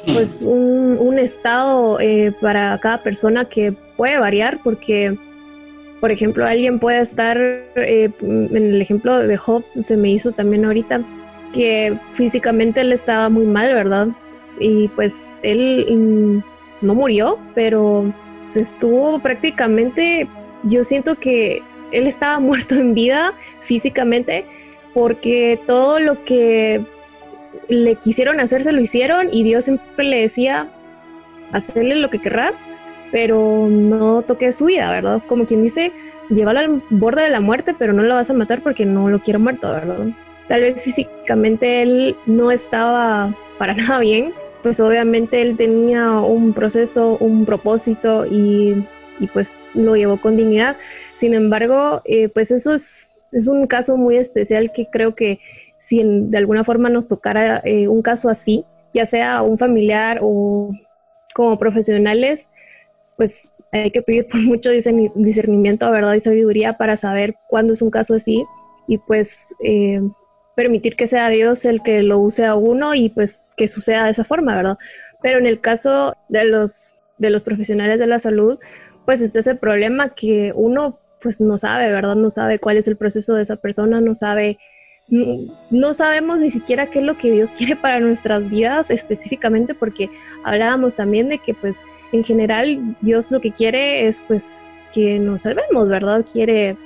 pues 0.06 0.42
un, 0.46 1.18
estado 1.18 1.98
eh, 2.00 2.32
para 2.40 2.78
cada 2.78 3.02
persona 3.02 3.46
que 3.46 3.72
puede 3.96 4.18
variar 4.18 4.58
porque, 4.62 5.16
por 6.00 6.12
ejemplo, 6.12 6.44
alguien 6.44 6.78
puede 6.78 7.00
estar, 7.00 7.38
eh, 7.38 8.10
en 8.20 8.54
el 8.54 8.82
ejemplo 8.82 9.18
de 9.18 9.36
Job 9.36 9.64
se 9.80 9.96
me 9.96 10.10
hizo 10.10 10.32
también 10.32 10.64
ahorita, 10.64 11.02
que 11.54 11.96
físicamente 12.14 12.82
él 12.82 12.92
estaba 12.92 13.28
muy 13.28 13.46
mal, 13.46 13.72
¿verdad? 13.72 14.08
Y 14.60 14.88
pues 14.88 15.38
él 15.42 15.86
mm, 15.90 16.86
no 16.86 16.94
murió, 16.94 17.38
pero 17.54 18.12
estuvo 18.56 19.18
prácticamente, 19.20 20.26
yo 20.62 20.84
siento 20.84 21.16
que 21.16 21.62
él 21.92 22.06
estaba 22.06 22.40
muerto 22.40 22.74
en 22.74 22.94
vida 22.94 23.32
físicamente, 23.62 24.44
porque 24.94 25.60
todo 25.66 26.00
lo 26.00 26.24
que 26.24 26.80
le 27.68 27.94
quisieron 27.96 28.40
hacer 28.40 28.64
se 28.64 28.72
lo 28.72 28.80
hicieron 28.80 29.28
y 29.32 29.44
Dios 29.44 29.64
siempre 29.64 30.04
le 30.04 30.22
decía, 30.22 30.68
hacerle 31.52 31.96
lo 31.96 32.10
que 32.10 32.18
querrás, 32.18 32.64
pero 33.12 33.68
no 33.68 34.22
toque 34.22 34.52
su 34.52 34.66
vida, 34.66 34.90
¿verdad? 34.90 35.22
Como 35.26 35.46
quien 35.46 35.62
dice, 35.62 35.92
llévalo 36.28 36.60
al 36.60 36.82
borde 36.90 37.22
de 37.22 37.30
la 37.30 37.40
muerte, 37.40 37.74
pero 37.78 37.92
no 37.92 38.02
lo 38.02 38.14
vas 38.14 38.30
a 38.30 38.34
matar 38.34 38.60
porque 38.60 38.84
no 38.84 39.08
lo 39.08 39.20
quiero 39.20 39.40
muerto, 39.40 39.70
¿verdad? 39.70 40.08
Tal 40.48 40.62
vez 40.62 40.82
físicamente 40.82 41.82
él 41.82 42.16
no 42.26 42.50
estaba 42.50 43.34
para 43.58 43.74
nada 43.76 43.98
bien, 44.00 44.32
pues 44.62 44.80
obviamente 44.80 45.42
él 45.42 45.56
tenía 45.56 46.20
un 46.20 46.52
proceso, 46.52 47.16
un 47.20 47.44
propósito 47.46 48.26
y, 48.26 48.86
pues 49.32 49.58
lo 49.74 49.96
llevó 49.96 50.20
con 50.20 50.36
dignidad. 50.36 50.76
Sin 51.16 51.34
embargo, 51.34 52.00
eh, 52.04 52.28
pues 52.28 52.50
eso 52.50 52.74
es 52.74 53.10
es 53.32 53.48
un 53.48 53.66
caso 53.66 53.96
muy 53.96 54.16
especial 54.16 54.72
que 54.72 54.88
creo 54.90 55.14
que 55.14 55.40
si 55.78 56.02
de 56.04 56.38
alguna 56.38 56.64
forma 56.64 56.90
nos 56.90 57.08
tocara 57.08 57.60
eh, 57.64 57.88
un 57.88 58.02
caso 58.02 58.28
así, 58.28 58.64
ya 58.92 59.06
sea 59.06 59.42
un 59.42 59.56
familiar 59.56 60.18
o 60.22 60.72
como 61.34 61.58
profesionales, 61.58 62.48
pues 63.16 63.48
hay 63.72 63.90
que 63.90 64.02
pedir 64.02 64.26
mucho 64.34 64.70
discernimiento, 64.70 65.90
verdad 65.90 66.14
y 66.14 66.20
sabiduría 66.20 66.76
para 66.76 66.96
saber 66.96 67.36
cuándo 67.48 67.72
es 67.72 67.82
un 67.82 67.90
caso 67.90 68.14
así 68.14 68.44
y 68.88 68.98
pues 68.98 69.46
eh, 69.62 70.00
permitir 70.54 70.96
que 70.96 71.06
sea 71.06 71.28
Dios 71.28 71.64
el 71.64 71.82
que 71.82 72.02
lo 72.02 72.18
use 72.18 72.44
a 72.44 72.54
uno 72.54 72.94
y 72.94 73.08
pues 73.08 73.38
que 73.56 73.68
suceda 73.68 74.04
de 74.04 74.10
esa 74.10 74.24
forma, 74.24 74.56
¿verdad? 74.56 74.78
Pero 75.22 75.38
en 75.38 75.46
el 75.46 75.60
caso 75.60 76.16
de 76.28 76.44
los, 76.44 76.94
de 77.18 77.30
los 77.30 77.42
profesionales 77.42 77.98
de 77.98 78.06
la 78.06 78.18
salud, 78.18 78.58
pues 79.04 79.20
este 79.20 79.40
es 79.40 79.46
el 79.46 79.58
problema 79.58 80.10
que 80.10 80.52
uno 80.54 80.98
pues 81.20 81.40
no 81.40 81.58
sabe, 81.58 81.92
¿verdad? 81.92 82.16
No 82.16 82.30
sabe 82.30 82.58
cuál 82.58 82.76
es 82.76 82.88
el 82.88 82.96
proceso 82.96 83.34
de 83.34 83.42
esa 83.42 83.56
persona, 83.56 84.00
no 84.00 84.14
sabe, 84.14 84.58
no, 85.08 85.94
sabemos 85.94 86.38
ni 86.38 86.50
siquiera 86.50 86.86
qué 86.86 87.00
es 87.00 87.04
lo 87.04 87.18
que 87.18 87.30
Dios 87.30 87.50
quiere 87.56 87.76
para 87.76 88.00
nuestras 88.00 88.48
vidas 88.48 88.90
específicamente, 88.90 89.74
porque 89.74 90.08
hablábamos 90.44 90.94
también 90.94 91.28
de 91.28 91.38
que 91.38 91.54
pues 91.54 91.78
en 92.12 92.24
general 92.24 92.96
Dios 93.00 93.30
lo 93.30 93.40
que 93.40 93.52
quiere 93.52 94.08
es 94.08 94.22
pues 94.26 94.64
que 94.92 95.18
nos 95.18 95.42
salvemos, 95.42 95.88
¿verdad? 95.88 96.24
Quiere, 96.30 96.76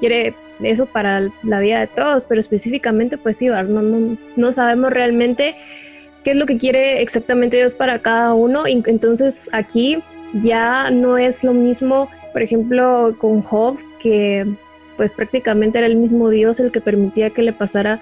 quiere 0.00 0.34
eso 0.62 0.86
para 0.86 1.28
la 1.42 1.60
vida 1.60 1.80
de 1.80 1.86
todos, 1.86 2.24
pero 2.24 2.40
específicamente 2.40 3.18
pues 3.18 3.36
sí, 3.36 3.46
no, 3.46 3.64
no, 3.64 4.16
no 4.36 4.52
sabemos 4.52 4.92
realmente 4.92 5.54
qué 6.22 6.30
es 6.30 6.36
lo 6.36 6.46
que 6.46 6.58
quiere 6.58 7.02
exactamente 7.02 7.56
Dios 7.56 7.74
para 7.74 7.98
cada 7.98 8.34
uno, 8.34 8.66
y 8.66 8.82
entonces 8.86 9.48
aquí 9.52 10.02
ya 10.42 10.90
no 10.90 11.18
es 11.18 11.44
lo 11.44 11.52
mismo 11.52 12.08
por 12.34 12.42
ejemplo, 12.42 13.14
con 13.16 13.42
Job, 13.42 13.78
que 14.00 14.44
pues 14.96 15.12
prácticamente 15.12 15.78
era 15.78 15.86
el 15.86 15.94
mismo 15.94 16.30
Dios 16.30 16.58
el 16.58 16.72
que 16.72 16.80
permitía 16.80 17.30
que 17.30 17.42
le 17.42 17.52
pasara 17.52 18.00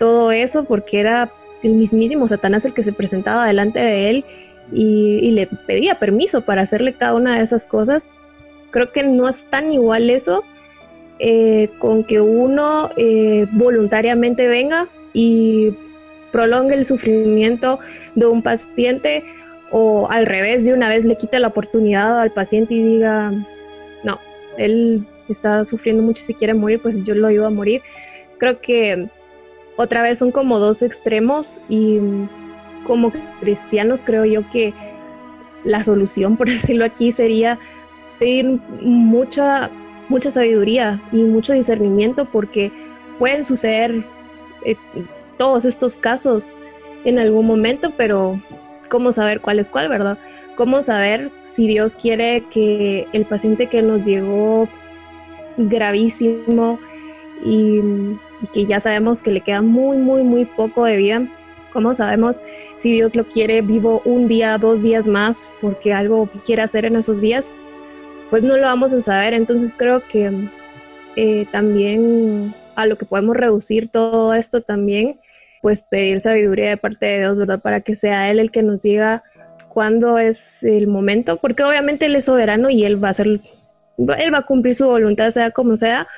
todo 0.00 0.32
eso, 0.32 0.64
porque 0.64 0.98
era 0.98 1.30
el 1.62 1.74
mismísimo 1.74 2.26
Satanás 2.26 2.64
el 2.64 2.74
que 2.74 2.82
se 2.82 2.92
presentaba 2.92 3.46
delante 3.46 3.78
de 3.78 4.10
él 4.10 4.24
y, 4.72 5.30
le 5.30 5.46
pedía 5.46 6.00
permiso 6.00 6.40
para 6.40 6.62
hacerle 6.62 6.92
cada 6.92 7.14
una 7.14 7.36
de 7.36 7.44
esas 7.44 7.68
cosas. 7.68 8.08
Creo 8.70 8.90
que 8.90 9.04
no 9.04 9.28
es 9.28 9.44
tan 9.44 9.72
igual 9.72 10.10
eso 10.10 10.42
eh, 11.18 11.68
con 11.78 12.04
que 12.04 12.20
uno 12.20 12.90
eh, 12.96 13.46
voluntariamente 13.52 14.46
venga 14.46 14.88
y 15.12 15.72
prolongue 16.32 16.74
el 16.74 16.84
sufrimiento 16.84 17.78
de 18.14 18.26
un 18.26 18.42
paciente 18.42 19.24
o 19.70 20.08
al 20.10 20.26
revés, 20.26 20.64
de 20.64 20.74
una 20.74 20.88
vez 20.88 21.04
le 21.04 21.16
quite 21.16 21.38
la 21.38 21.48
oportunidad 21.48 22.20
al 22.20 22.30
paciente 22.30 22.74
y 22.74 22.82
diga, 22.82 23.32
no, 24.04 24.18
él 24.56 25.04
está 25.28 25.64
sufriendo 25.64 26.02
mucho 26.02 26.22
si 26.22 26.34
quiere 26.34 26.54
morir, 26.54 26.80
pues 26.80 27.04
yo 27.04 27.14
lo 27.14 27.28
ayudo 27.28 27.46
a 27.46 27.50
morir. 27.50 27.82
Creo 28.38 28.60
que 28.60 29.08
otra 29.76 30.02
vez 30.02 30.18
son 30.18 30.32
como 30.32 30.58
dos 30.58 30.82
extremos 30.82 31.60
y 31.68 31.98
como 32.86 33.12
cristianos 33.40 34.02
creo 34.02 34.24
yo 34.24 34.48
que 34.50 34.72
la 35.64 35.82
solución, 35.84 36.36
por 36.38 36.48
decirlo 36.48 36.84
aquí, 36.84 37.12
sería 37.12 37.58
pedir 38.18 38.58
mucha, 38.80 39.70
mucha 40.08 40.30
sabiduría 40.30 41.00
y 41.12 41.18
mucho 41.18 41.52
discernimiento 41.52 42.24
porque 42.24 42.70
pueden 43.18 43.44
suceder 43.44 44.02
eh, 44.64 44.76
todos 45.36 45.64
estos 45.64 45.96
casos 45.96 46.56
en 47.04 47.18
algún 47.18 47.46
momento, 47.46 47.92
pero 47.96 48.40
¿cómo 48.88 49.12
saber 49.12 49.40
cuál 49.40 49.58
es 49.58 49.70
cuál, 49.70 49.88
verdad? 49.88 50.18
cómo 50.58 50.82
saber 50.82 51.30
si 51.44 51.68
Dios 51.68 51.94
quiere 51.94 52.42
que 52.50 53.06
el 53.12 53.24
paciente 53.26 53.68
que 53.68 53.80
nos 53.80 54.04
llegó 54.04 54.68
gravísimo 55.56 56.80
y, 57.44 57.80
que 58.52 58.66
ya 58.66 58.80
sabemos 58.80 59.22
que 59.22 59.30
le 59.30 59.40
queda 59.40 59.62
muy, 59.62 59.98
muy, 59.98 60.24
muy 60.24 60.44
poco 60.46 60.84
de 60.84 60.96
vida, 60.96 61.22
cómo 61.72 61.94
sabemos 61.94 62.40
si 62.76 62.90
Dios 62.90 63.14
lo 63.14 63.24
quiere 63.24 63.62
vivo 63.62 64.02
un 64.04 64.26
día, 64.26 64.58
dos 64.58 64.82
días 64.82 65.06
más, 65.06 65.48
porque 65.60 65.92
algo 65.92 66.28
quiere 66.44 66.62
hacer 66.62 66.84
en 66.84 66.96
esos 66.96 67.20
días, 67.20 67.52
pues 68.30 68.42
no 68.42 68.56
lo 68.56 68.62
vamos 68.64 68.92
a 68.92 69.00
saber. 69.00 69.34
Entonces 69.34 69.74
creo 69.76 70.06
que 70.06 70.32
eh, 71.16 71.46
también 71.50 72.54
a 72.74 72.86
lo 72.86 72.96
que 72.96 73.06
podemos 73.06 73.36
reducir 73.36 73.88
todo 73.88 74.34
esto 74.34 74.60
también, 74.60 75.18
pues 75.62 75.82
pedir 75.82 76.20
sabiduría 76.20 76.70
de 76.70 76.76
parte 76.76 77.06
de 77.06 77.18
Dios, 77.18 77.38
¿verdad? 77.38 77.60
Para 77.60 77.80
que 77.80 77.94
sea 77.94 78.30
Él 78.30 78.38
el 78.38 78.50
que 78.50 78.62
nos 78.62 78.82
diga 78.82 79.24
cuándo 79.68 80.18
es 80.18 80.62
el 80.62 80.86
momento, 80.86 81.36
porque 81.36 81.62
obviamente 81.62 82.06
él 82.06 82.16
es 82.16 82.24
soberano 82.24 82.70
y 82.70 82.84
él 82.84 83.02
va 83.02 83.08
a 83.08 83.10
hacer, 83.12 83.26
él 83.28 84.34
va 84.34 84.38
a 84.38 84.46
cumplir 84.46 84.74
su 84.74 84.86
voluntad, 84.86 85.30
sea 85.30 85.52
como 85.52 85.76
sea, 85.76 86.08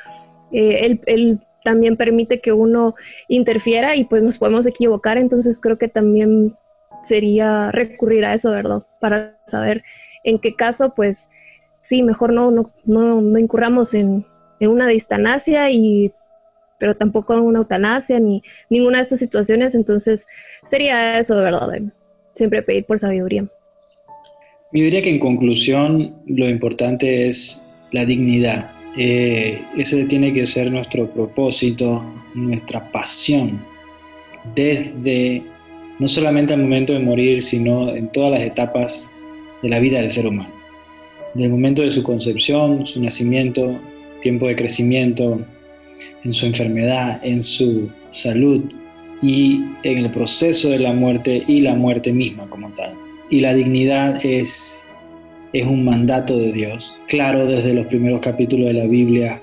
eh, 0.53 0.99
él, 1.07 1.41
también 1.63 1.99
permite 1.99 2.41
que 2.41 2.55
uno 2.55 2.95
interfiera 3.29 3.95
y 3.95 4.05
pues 4.05 4.23
nos 4.23 4.39
podemos 4.39 4.65
equivocar, 4.65 5.19
entonces 5.19 5.61
creo 5.61 5.77
que 5.77 5.89
también 5.89 6.57
sería 7.03 7.71
recurrir 7.71 8.25
a 8.25 8.33
eso, 8.33 8.51
¿verdad? 8.51 8.83
Para 8.99 9.37
saber 9.47 9.85
en 10.25 10.39
qué 10.39 10.55
caso, 10.55 10.95
pues 10.95 11.29
sí, 11.81 12.03
mejor 12.03 12.33
no, 12.33 12.51
no, 12.51 12.71
no, 12.85 13.39
incurramos 13.39 13.95
en, 13.95 14.25
una 14.61 14.87
distanasia 14.89 15.71
y 15.71 16.13
pero 16.79 16.95
tampoco 16.95 17.35
en 17.35 17.41
una 17.41 17.61
eutanasia 17.61 18.19
ni 18.21 18.43
ninguna 18.69 18.99
de 18.99 19.03
estas 19.03 19.19
situaciones, 19.19 19.75
entonces 19.75 20.27
sería 20.65 21.19
eso, 21.19 21.37
¿verdad? 21.37 21.81
siempre 22.35 22.63
pedir 22.63 22.85
por 22.85 22.99
sabiduría. 22.99 23.43
Yo 24.73 24.85
diría 24.85 25.03
que 25.03 25.11
en 25.11 25.19
conclusión 25.19 26.15
lo 26.27 26.49
importante 26.49 27.27
es 27.27 27.67
la 27.93 28.05
dignidad. 28.05 28.71
Eh, 28.97 29.61
ese 29.77 30.05
tiene 30.05 30.33
que 30.33 30.47
ser 30.47 30.71
nuestro 30.71 31.11
propósito, 31.11 32.03
nuestra 32.35 32.81
pasión, 32.93 33.61
desde 34.55 35.43
no 35.99 36.09
solamente 36.09 36.55
al 36.55 36.63
momento 36.63 36.93
de 36.93 37.01
morir, 37.01 37.43
sino 37.43 37.95
en 37.95 38.09
todas 38.09 38.33
las 38.33 38.41
etapas 38.41 39.11
de 39.63 39.69
la 39.69 39.79
vida 39.81 40.01
del 40.01 40.11
ser 40.11 40.27
humano. 40.27 40.60
Del 41.35 41.51
momento 41.51 41.83
de 41.83 41.91
su 41.91 42.03
concepción, 42.03 42.87
su 42.87 43.01
nacimiento, 43.01 43.79
tiempo 44.21 44.47
de 44.49 44.57
crecimiento, 44.57 45.41
en 46.25 46.35
su 46.35 46.47
enfermedad, 46.47 47.21
en 47.23 47.43
su 47.43 47.91
salud 48.11 48.63
y 49.23 49.65
en 49.83 49.99
el 49.99 50.11
proceso 50.11 50.71
de 50.71 50.79
la 50.79 50.93
muerte 50.93 51.45
y 51.47 51.61
la 51.61 51.75
muerte 51.75 52.13
misma 52.13 52.49
como 52.49 52.71
tal. 52.71 52.93
Y 53.31 53.41
la 53.41 53.55
dignidad 53.55 54.25
es, 54.25 54.83
es 55.53 55.67
un 55.67 55.85
mandato 55.85 56.37
de 56.37 56.53
Dios, 56.53 56.95
claro 57.07 57.47
desde 57.47 57.75
los 57.75 57.87
primeros 57.87 58.21
capítulos 58.21 58.69
de 58.69 58.75
la 58.75 58.87
Biblia, 58.87 59.41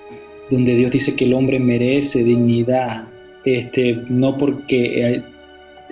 donde 0.50 0.76
Dios 0.76 0.91
dice 0.91 1.15
que 1.15 1.26
el 1.26 1.34
hombre 1.34 1.60
merece 1.60 2.23
dignidad, 2.23 3.04
este, 3.45 3.97
no 4.10 4.38
porque 4.38 5.21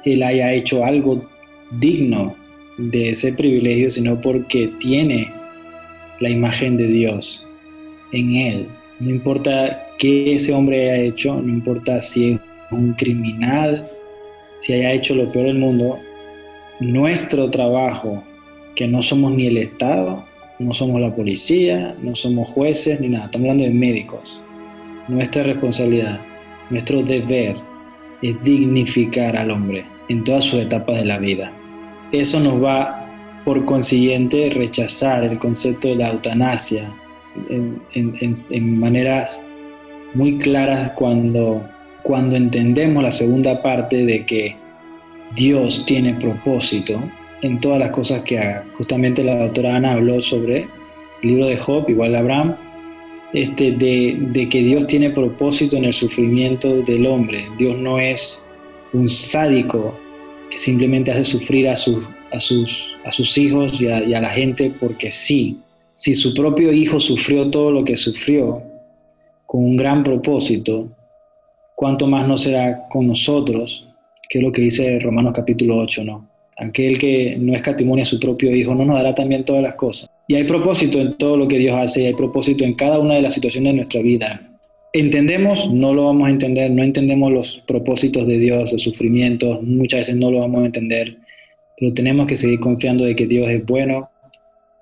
él 0.03 0.23
haya 0.23 0.53
hecho 0.53 0.84
algo 0.84 1.21
digno 1.79 2.36
de 2.77 3.12
ese 3.12 3.34
privilegio, 3.34 3.89
sino 3.89 4.19
porque 4.19 4.69
tiene 4.79 5.29
la 6.19 6.30
imagen 6.30 6.78
de 6.78 6.88
Dios 6.88 7.45
en 8.12 8.36
él. 8.36 8.67
No 8.99 9.10
importa 9.10 9.88
qué 9.97 10.36
ese 10.36 10.54
hombre 10.54 10.91
haya 10.91 11.04
hecho, 11.04 11.36
no 11.41 11.49
importa 11.49 11.99
si 11.99 12.34
es 12.34 12.39
un 12.71 12.93
criminal, 12.93 13.88
si 14.58 14.73
haya 14.73 14.93
hecho 14.93 15.15
lo 15.15 15.32
peor 15.32 15.47
del 15.47 15.60
mundo, 15.60 15.99
nuestro 16.80 17.49
trabajo, 17.49 18.23
que 18.75 18.88
no 18.88 19.01
somos 19.01 19.34
ni 19.34 19.47
el 19.47 19.58
Estado, 19.58 20.23
no 20.60 20.73
somos 20.73 21.01
la 21.01 21.13
policía, 21.13 21.95
no 22.01 22.15
somos 22.15 22.49
jueces 22.49 22.99
ni 22.99 23.10
nada, 23.10 23.25
estamos 23.25 23.45
hablando 23.45 23.65
de 23.65 23.71
médicos. 23.71 24.39
Nuestra 25.08 25.43
responsabilidad, 25.43 26.19
nuestro 26.69 27.01
deber 27.01 27.56
es 28.21 28.41
dignificar 28.43 29.36
al 29.36 29.51
hombre 29.51 29.86
en 30.10 30.23
todas 30.23 30.45
sus 30.45 30.62
etapas 30.62 30.99
de 30.99 31.06
la 31.06 31.17
vida. 31.17 31.51
Eso 32.12 32.39
nos 32.39 32.63
va, 32.63 33.05
por 33.45 33.63
consiguiente, 33.63 34.49
rechazar 34.49 35.23
el 35.23 35.38
concepto 35.38 35.88
de 35.88 35.95
la 35.95 36.10
eutanasia 36.10 36.91
en, 37.49 38.79
maneras 38.79 39.41
muy 40.15 40.39
claras 40.39 40.91
cuando, 40.91 41.62
cuando 42.03 42.36
entendemos 42.36 43.03
la 43.03 43.12
segunda 43.12 43.62
parte 43.62 44.05
de 44.05 44.25
que 44.25 44.55
Dios 45.36 45.86
tiene 45.86 46.15
propósito 46.15 46.99
en 47.41 47.60
todas 47.60 47.79
las 47.79 47.91
cosas 47.91 48.23
que 48.23 48.39
haga. 48.39 48.65
Justamente 48.73 49.23
la 49.23 49.38
doctora 49.38 49.75
Ana 49.75 49.93
habló 49.93 50.21
sobre 50.21 50.67
el 51.21 51.29
libro 51.29 51.45
de 51.45 51.58
Job, 51.58 51.88
igual 51.88 52.15
Abraham, 52.15 52.55
este, 53.34 53.73
de, 53.73 54.15
de, 54.19 54.49
que 54.49 54.60
Dios 54.62 54.88
tiene 54.88 55.12
propósito 55.12 55.75
en 55.77 55.86
el 55.86 55.93
sufrimiento 55.93 56.81
del 56.81 57.05
hombre. 57.05 57.45
Dios 57.58 57.77
no 57.77 57.99
es 57.99 58.45
un 58.93 59.10
sádico 59.10 59.93
que 60.49 60.58
simplemente 60.58 61.12
hace 61.12 61.25
sufrir 61.25 61.69
a 61.69 61.75
sus, 61.75 62.05
a 62.32 62.40
sus, 62.40 62.90
a 63.04 63.12
sus 63.12 63.38
hijos 63.38 63.80
y 63.82 63.88
a, 63.88 64.02
la 64.02 64.30
gente 64.30 64.72
porque 64.80 65.12
sí. 65.12 65.58
Si 65.94 66.14
su 66.14 66.34
propio 66.34 66.72
hijo 66.74 67.00
sufrió 67.00 67.50
todo 67.50 67.72
lo 67.72 67.84
que 67.84 67.96
sufrió 67.96 68.62
con 69.46 69.64
un 69.64 69.78
gran 69.78 70.04
propósito, 70.04 70.90
¿cuánto 71.76 72.08
más 72.08 72.28
no 72.28 72.38
será 72.38 72.88
con 72.90 73.08
nosotros? 73.08 73.88
Que 74.30 74.40
es 74.40 74.44
lo 74.44 74.52
que 74.52 74.62
dice 74.62 75.00
Romanos 75.00 75.34
capítulo 75.36 75.78
8, 75.78 76.04
¿no? 76.04 76.28
Aquel 76.58 76.98
que 76.98 77.38
no 77.40 77.54
escatimonia 77.54 78.04
a 78.04 78.06
su 78.06 78.20
propio 78.20 78.54
hijo 78.56 78.74
no 78.76 78.86
nos 78.86 78.98
dará 78.98 79.14
también 79.14 79.46
todas 79.46 79.62
las 79.64 79.76
cosas. 79.76 80.10
Y 80.28 80.36
hay 80.36 80.46
propósito 80.46 81.00
en 81.00 81.14
todo 81.14 81.38
lo 81.38 81.48
que 81.48 81.58
Dios 81.58 81.78
hace 81.78 82.04
y 82.04 82.06
hay 82.08 82.14
propósito 82.14 82.64
en 82.66 82.74
cada 82.74 83.00
una 83.00 83.16
de 83.16 83.22
las 83.22 83.34
situaciones 83.34 83.74
de 83.74 83.76
nuestra 83.76 84.02
vida 84.02 84.42
entendemos, 85.00 85.70
no 85.72 85.94
lo 85.94 86.06
vamos 86.06 86.28
a 86.28 86.32
entender, 86.32 86.72
no 86.72 86.82
entendemos 86.82 87.32
los 87.32 87.64
propósitos 87.68 88.26
de 88.28 88.38
Dios, 88.38 88.72
los 88.72 88.82
sufrimientos, 88.82 89.62
muchas 89.62 90.02
veces 90.02 90.16
no 90.16 90.32
lo 90.32 90.40
vamos 90.40 90.64
a 90.64 90.66
entender, 90.68 91.18
pero 91.78 91.94
tenemos 91.94 92.28
que 92.28 92.36
seguir 92.36 92.60
confiando 92.60 93.06
de 93.06 93.16
que 93.16 93.26
Dios 93.26 93.50
es 93.50 93.66
bueno 93.66 94.10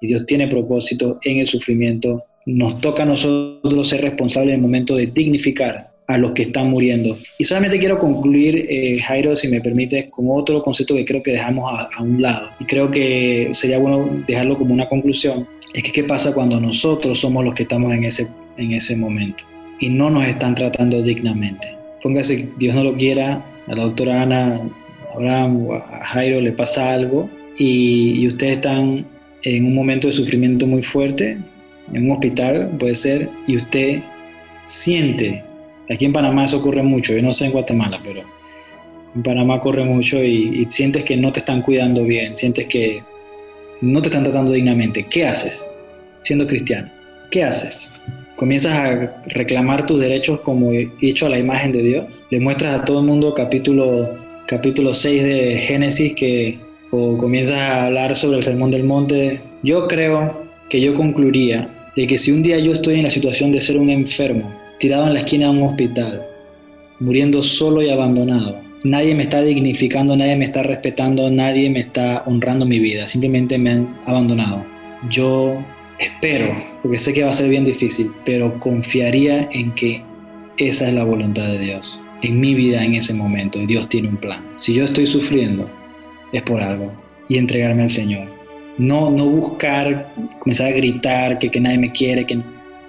y 0.02 0.08
Dios 0.08 0.26
tiene 0.26 0.48
propósito 0.48 1.20
en 1.24 1.40
el 1.40 1.46
sufrimiento. 1.46 2.24
Nos 2.46 2.82
toca 2.82 3.04
a 3.04 3.06
nosotros 3.06 3.88
ser 3.88 4.02
responsables 4.02 4.54
en 4.54 4.60
el 4.60 4.62
momento 4.62 4.96
de 4.96 5.08
dignificar 5.08 5.92
a 6.08 6.18
los 6.18 6.34
que 6.34 6.44
están 6.44 6.70
muriendo. 6.70 7.18
Y 7.38 7.46
solamente 7.46 7.80
quiero 7.80 7.98
concluir, 7.98 8.68
eh, 8.70 9.00
Jairo, 9.00 9.36
si 9.36 9.48
me 9.48 9.62
permite, 9.62 10.10
con 10.10 10.26
otro 10.30 10.62
concepto 10.62 10.96
que 10.96 11.06
creo 11.06 11.24
que 11.24 11.32
dejamos 11.32 11.72
a, 11.72 11.90
a, 11.96 12.04
un 12.04 12.22
lado. 12.22 12.50
Y 12.60 12.66
creo 12.66 12.92
que 12.92 13.50
sería 13.54 13.80
bueno 13.80 14.10
dejarlo 14.28 14.58
como 14.58 14.74
una 14.74 14.90
conclusión. 14.90 15.48
Es 15.74 15.84
que 15.84 15.92
qué 15.92 16.04
pasa 16.04 16.34
cuando 16.34 16.60
nosotros 16.60 17.20
somos 17.20 17.46
los 17.46 17.56
que 17.56 17.64
estamos 17.64 17.94
en 17.94 18.04
ese, 18.04 18.28
en 18.58 18.74
ese 18.74 18.96
momento 18.96 19.44
y 19.80 19.90
no 19.90 20.10
nos 20.10 20.26
están 20.26 20.56
tratando 20.56 21.02
dignamente. 21.02 21.76
Póngase, 22.02 22.50
Dios 22.58 22.76
no 22.76 22.84
lo 22.84 22.96
quiera, 22.96 23.42
a 23.68 23.76
la 23.76 23.84
doctora 23.84 24.22
Ana, 24.22 24.60
Abraham 25.14 25.70
a 25.72 26.06
Jairo 26.06 26.42
le 26.42 26.52
pasa 26.52 26.94
algo 26.94 27.30
y, 27.58 28.28
ustedes 28.28 28.58
están 28.58 29.06
en 29.44 29.66
un 29.66 29.76
momento 29.76 30.08
de 30.08 30.14
sufrimiento 30.14 30.66
muy 30.66 30.82
fuerte, 30.82 31.38
en 31.94 32.06
un 32.06 32.12
hospital 32.12 32.72
puede 32.80 32.96
ser, 32.96 33.30
y 33.46 33.58
usted 33.58 34.00
siente, 34.64 35.44
aquí 35.90 36.06
en 36.06 36.14
Panamá 36.14 36.46
eso 36.46 36.60
ocurre 36.60 36.82
mucho, 36.82 37.14
yo 37.14 37.22
no 37.22 37.34
sé 37.34 37.46
en 37.46 37.52
Guatemala, 37.52 38.00
pero 38.04 38.22
en 39.16 39.24
Panamá 39.24 39.56
ocurre 39.56 39.84
mucho 39.84 40.24
y, 40.24 40.62
y 40.62 40.66
sientes 40.70 41.04
que 41.04 41.18
no 41.18 41.32
te 41.32 41.40
están 41.40 41.62
cuidando 41.62 42.04
bien, 42.04 42.36
sientes 42.38 42.68
que 42.68 43.04
no 43.82 44.02
te 44.02 44.08
están 44.08 44.24
tratando 44.24 44.54
dignamente. 44.54 45.06
¿Qué 45.10 45.26
haces 45.26 45.68
siendo 46.22 46.48
cristiano? 46.48 46.90
¿Qué 47.30 47.44
haces? 47.44 47.92
comienzas 48.36 48.74
a 48.74 49.22
reclamar 49.28 49.86
tus 49.86 50.00
derechos 50.00 50.40
como 50.42 50.72
hecho 51.02 51.26
a 51.26 51.30
la 51.30 51.40
imagen 51.40 51.72
de 51.72 51.82
Dios. 51.82 52.06
Le 52.30 52.40
muestras 52.40 52.82
a 52.82 52.86
todo 52.86 53.00
el 53.00 53.06
mundo 53.06 53.34
capítulo, 53.34 54.10
capítulo 54.48 54.94
6 54.94 55.24
de 55.24 55.60
Génesis 55.60 56.14
que 56.14 56.60
o 56.92 57.18
comienzas 57.18 57.58
a 57.60 57.86
hablar 57.86 58.16
sobre 58.16 58.38
el 58.38 58.44
sermón 58.44 58.70
del 58.70 58.84
monte. 58.84 59.40
Yo 59.64 59.88
creo 59.88 60.44
que 60.70 60.80
yo 60.80 60.94
concluiría 60.94 61.68
de 61.96 62.06
que 62.06 62.18
si 62.18 62.32
un 62.32 62.44
día 62.44 62.60
yo 62.60 62.74
estoy 62.74 62.96
en 62.96 63.04
la 63.04 63.10
situación 63.10 63.52
de 63.52 63.62
ser 63.62 63.78
un 63.78 63.90
enfermo, 63.90 64.54
tirado 64.80 65.08
en 65.08 65.16
la 65.16 65.22
esquina 65.22 65.48
de 65.48 65.58
un 65.58 65.70
hospital, 65.70 66.22
muriendo 67.00 67.42
solo 67.42 67.82
y 67.82 67.90
abandonado, 67.90 68.58
nadie 68.84 69.16
me 69.16 69.24
está 69.24 69.42
dignificando, 69.42 70.16
nadie 70.16 70.36
me 70.36 70.46
está 70.46 70.62
respetando, 70.62 71.32
nadie 71.32 71.70
me 71.70 71.80
está 71.80 72.22
honrando 72.28 72.66
mi 72.66 72.78
vida, 72.78 73.08
simplemente 73.08 73.58
me 73.58 73.72
han 73.72 73.98
abandonado. 74.06 74.64
Yo 75.10 75.58
espero, 75.98 76.56
porque 76.84 77.00
sé 77.00 77.14
que 77.14 77.24
va 77.24 77.32
a 77.32 77.34
ser 77.34 77.50
bien 77.50 77.66
difícil, 77.66 78.12
pero 78.24 78.60
confiaría 78.60 79.48
en 79.52 79.72
que 79.72 80.02
esa 80.58 80.88
es 80.88 80.94
la 80.94 81.04
voluntad 81.04 81.48
de 81.48 81.58
Dios 81.58 82.00
en 82.24 82.40
mi 82.40 82.56
vida 82.56 82.84
en 82.84 82.96
ese 82.96 83.14
momento 83.14 83.60
y 83.60 83.68
Dios 83.68 83.88
tiene 83.90 84.08
un 84.08 84.18
plan. 84.18 84.42
Si 84.56 84.74
yo 84.74 84.86
estoy 84.86 85.06
sufriendo, 85.06 85.70
es 86.32 86.42
por 86.42 86.62
algo 86.62 86.92
y 87.28 87.38
entregarme 87.38 87.84
al 87.84 87.90
Señor. 87.90 88.28
No, 88.78 89.12
no 89.12 89.26
buscar, 89.26 90.12
comenzar 90.40 90.68
a 90.68 90.76
gritar 90.76 91.38
que, 91.38 91.52
que 91.52 91.60
nadie 91.60 91.78
me 91.78 91.92
quiere, 91.92 92.26
que, 92.26 92.40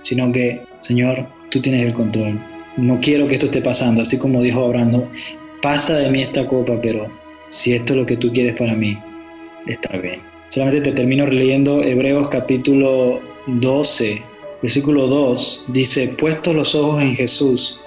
sino 0.03 0.33
que, 0.33 0.63
Señor, 0.81 1.27
tú 1.51 1.61
tienes 1.61 1.85
el 1.85 1.93
control. 1.93 2.39
No 2.77 3.01
quiero 3.01 3.29
que 3.29 3.35
esto 3.35 3.47
esté 3.47 3.61
pasando, 3.61 4.03
así 4.03 4.17
como 4.17 4.41
dijo 4.41 4.65
Abraham, 4.65 5.03
pasa 5.61 5.97
de 5.97 6.11
mí 6.11 6.23
esta 6.23 6.47
copa, 6.47 6.75
pero 6.81 7.07
si 7.49 7.75
esto 7.75 7.93
es 7.93 8.01
lo 8.01 8.07
que 8.07 8.17
tú 8.17 8.33
quieres 8.33 8.57
para 8.57 8.75
mí, 8.75 8.97
está 9.67 9.97
bien. 9.99 10.21
Solamente 10.49 10.91
te 10.91 10.97
termino 10.97 11.27
leyendo 11.27 11.83
Hebreos 11.83 12.29
capítulo 12.29 13.21
12, 13.47 14.23
versículo 14.63 15.07
2. 15.07 15.65
Dice, 15.69 16.09
puestos 16.09 16.55
los 16.55 16.75
ojos 16.75 17.03
en 17.03 17.15
Jesús, 17.15 17.79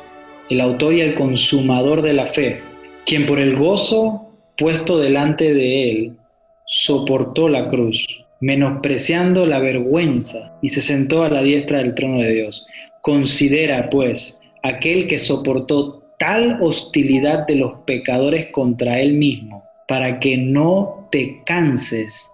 el 0.49 0.61
autor 0.61 0.93
y 0.93 1.01
el 1.01 1.15
consumador 1.15 2.01
de 2.01 2.13
la 2.13 2.25
fe, 2.25 2.61
quien 3.05 3.25
por 3.25 3.39
el 3.39 3.55
gozo 3.55 4.27
puesto 4.57 4.99
delante 4.99 5.53
de 5.53 5.89
él, 5.89 6.17
soportó 6.65 7.47
la 7.47 7.67
cruz, 7.67 8.05
menospreciando 8.41 9.45
la 9.45 9.59
vergüenza, 9.59 10.53
y 10.61 10.69
se 10.69 10.81
sentó 10.81 11.23
a 11.23 11.29
la 11.29 11.41
diestra 11.41 11.79
del 11.79 11.95
trono 11.95 12.19
de 12.21 12.33
Dios. 12.33 12.65
Considera, 13.01 13.89
pues, 13.89 14.39
aquel 14.63 15.07
que 15.07 15.19
soportó 15.19 16.03
tal 16.19 16.57
hostilidad 16.61 17.45
de 17.45 17.55
los 17.55 17.73
pecadores 17.85 18.47
contra 18.47 18.99
él 18.99 19.13
mismo, 19.13 19.63
para 19.87 20.19
que 20.19 20.37
no 20.37 21.07
te 21.11 21.41
canses 21.45 22.29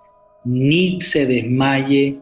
ni 0.46 1.00
se 1.02 1.26
desmaye 1.26 2.18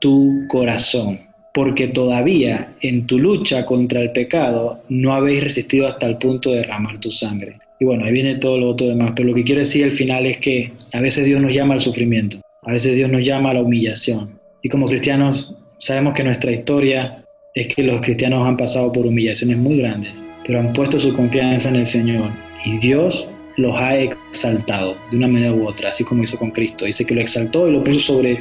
tu 0.00 0.46
corazón. 0.48 1.29
Porque 1.52 1.88
todavía 1.88 2.74
en 2.80 3.06
tu 3.06 3.18
lucha 3.18 3.66
contra 3.66 4.00
el 4.00 4.12
pecado 4.12 4.80
no 4.88 5.14
habéis 5.14 5.42
resistido 5.44 5.88
hasta 5.88 6.06
el 6.06 6.16
punto 6.18 6.50
de 6.50 6.58
derramar 6.58 6.98
tu 6.98 7.10
sangre. 7.10 7.56
Y 7.80 7.84
bueno, 7.84 8.04
ahí 8.04 8.12
viene 8.12 8.36
todo 8.36 8.58
lo 8.58 8.68
otro 8.68 8.86
demás, 8.86 9.12
pero 9.16 9.28
lo 9.28 9.34
que 9.34 9.44
quiero 9.44 9.60
decir 9.60 9.84
al 9.84 9.92
final 9.92 10.26
es 10.26 10.36
que 10.38 10.72
a 10.92 11.00
veces 11.00 11.24
Dios 11.24 11.40
nos 11.40 11.54
llama 11.54 11.74
al 11.74 11.80
sufrimiento, 11.80 12.38
a 12.62 12.72
veces 12.72 12.94
Dios 12.94 13.10
nos 13.10 13.24
llama 13.24 13.50
a 13.50 13.54
la 13.54 13.62
humillación. 13.62 14.38
Y 14.62 14.68
como 14.68 14.86
cristianos 14.86 15.54
sabemos 15.78 16.14
que 16.14 16.22
nuestra 16.22 16.52
historia 16.52 17.24
es 17.54 17.74
que 17.74 17.82
los 17.82 18.00
cristianos 18.02 18.46
han 18.46 18.56
pasado 18.56 18.92
por 18.92 19.06
humillaciones 19.06 19.56
muy 19.56 19.78
grandes, 19.78 20.24
pero 20.46 20.60
han 20.60 20.72
puesto 20.72 21.00
su 21.00 21.12
confianza 21.14 21.70
en 21.70 21.76
el 21.76 21.86
Señor 21.86 22.30
y 22.64 22.78
Dios 22.78 23.26
los 23.56 23.74
ha 23.76 23.96
exaltado 23.96 24.94
de 25.10 25.16
una 25.16 25.28
manera 25.28 25.52
u 25.52 25.66
otra, 25.66 25.88
así 25.88 26.04
como 26.04 26.22
hizo 26.22 26.38
con 26.38 26.50
Cristo. 26.50 26.84
Dice 26.84 27.04
que 27.04 27.14
lo 27.14 27.20
exaltó 27.20 27.68
y 27.68 27.72
lo 27.72 27.82
puso 27.82 28.00
sobre 28.00 28.38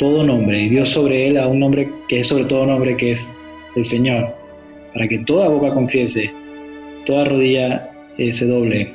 todo 0.00 0.24
nombre 0.24 0.58
y 0.58 0.70
dio 0.70 0.82
sobre 0.82 1.28
él 1.28 1.36
a 1.36 1.46
un 1.46 1.60
nombre 1.60 1.86
que 2.08 2.20
es 2.20 2.26
sobre 2.26 2.44
todo 2.44 2.64
nombre 2.64 2.96
que 2.96 3.12
es 3.12 3.30
el 3.76 3.84
Señor, 3.84 4.34
para 4.94 5.06
que 5.06 5.18
toda 5.18 5.48
boca 5.48 5.74
confiese, 5.74 6.32
toda 7.04 7.26
rodilla 7.26 7.90
eh, 8.16 8.32
se 8.32 8.46
doble, 8.46 8.90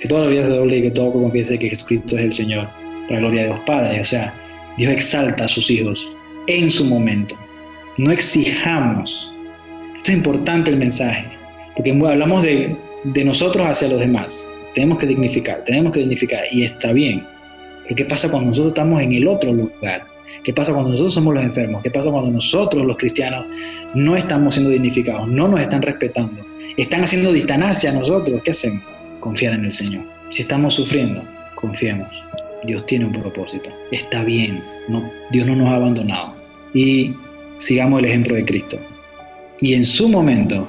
que 0.00 0.08
toda 0.08 0.24
rodilla 0.24 0.44
se 0.44 0.52
doble 0.52 0.78
y 0.78 0.82
que 0.82 0.90
toda 0.90 1.06
boca 1.10 1.20
confiese 1.20 1.56
que 1.60 1.68
Jesucristo 1.68 2.16
es 2.16 2.22
el 2.24 2.32
Señor, 2.32 2.66
para 3.08 3.20
la 3.20 3.20
gloria 3.20 3.42
de 3.42 3.46
Dios 3.50 3.60
Padre. 3.64 4.00
O 4.00 4.04
sea, 4.04 4.34
Dios 4.78 4.92
exalta 4.92 5.44
a 5.44 5.48
sus 5.48 5.70
hijos 5.70 6.12
en 6.48 6.68
su 6.68 6.84
momento. 6.84 7.36
No 7.98 8.10
exijamos. 8.10 9.30
Esto 9.96 10.10
es 10.10 10.16
importante 10.16 10.70
el 10.70 10.76
mensaje, 10.76 11.24
porque 11.76 11.92
hablamos 11.92 12.42
de, 12.42 12.74
de 13.04 13.24
nosotros 13.24 13.64
hacia 13.64 13.86
los 13.86 14.00
demás. 14.00 14.44
Tenemos 14.74 14.98
que 14.98 15.06
dignificar, 15.06 15.62
tenemos 15.66 15.92
que 15.92 16.00
dignificar, 16.00 16.42
y 16.50 16.64
está 16.64 16.92
bien. 16.92 17.22
Pero 17.84 17.94
¿qué 17.94 18.04
pasa 18.06 18.28
cuando 18.28 18.48
nosotros 18.48 18.72
estamos 18.72 19.00
en 19.00 19.12
el 19.12 19.28
otro 19.28 19.52
lugar? 19.52 20.11
¿Qué 20.42 20.52
pasa 20.52 20.72
cuando 20.72 20.90
nosotros 20.90 21.14
somos 21.14 21.34
los 21.34 21.44
enfermos? 21.44 21.82
¿Qué 21.82 21.90
pasa 21.90 22.10
cuando 22.10 22.30
nosotros, 22.30 22.84
los 22.84 22.96
cristianos, 22.96 23.46
no 23.94 24.16
estamos 24.16 24.54
siendo 24.54 24.70
dignificados, 24.70 25.28
no 25.28 25.48
nos 25.48 25.60
están 25.60 25.82
respetando? 25.82 26.44
Están 26.76 27.04
haciendo 27.04 27.32
distancia 27.32 27.90
a 27.90 27.92
nosotros. 27.92 28.40
¿Qué 28.42 28.50
hacemos? 28.50 28.82
Confiar 29.20 29.54
en 29.54 29.66
el 29.66 29.72
Señor. 29.72 30.04
Si 30.30 30.42
estamos 30.42 30.74
sufriendo, 30.74 31.22
confiemos. 31.54 32.08
Dios 32.64 32.86
tiene 32.86 33.06
un 33.06 33.12
propósito. 33.12 33.68
Está 33.90 34.24
bien. 34.24 34.62
Dios 35.30 35.46
no 35.46 35.56
nos 35.56 35.68
ha 35.68 35.76
abandonado. 35.76 36.34
Y 36.74 37.12
sigamos 37.58 38.00
el 38.00 38.06
ejemplo 38.06 38.34
de 38.34 38.44
Cristo. 38.44 38.78
Y 39.60 39.74
en 39.74 39.84
su 39.84 40.08
momento, 40.08 40.68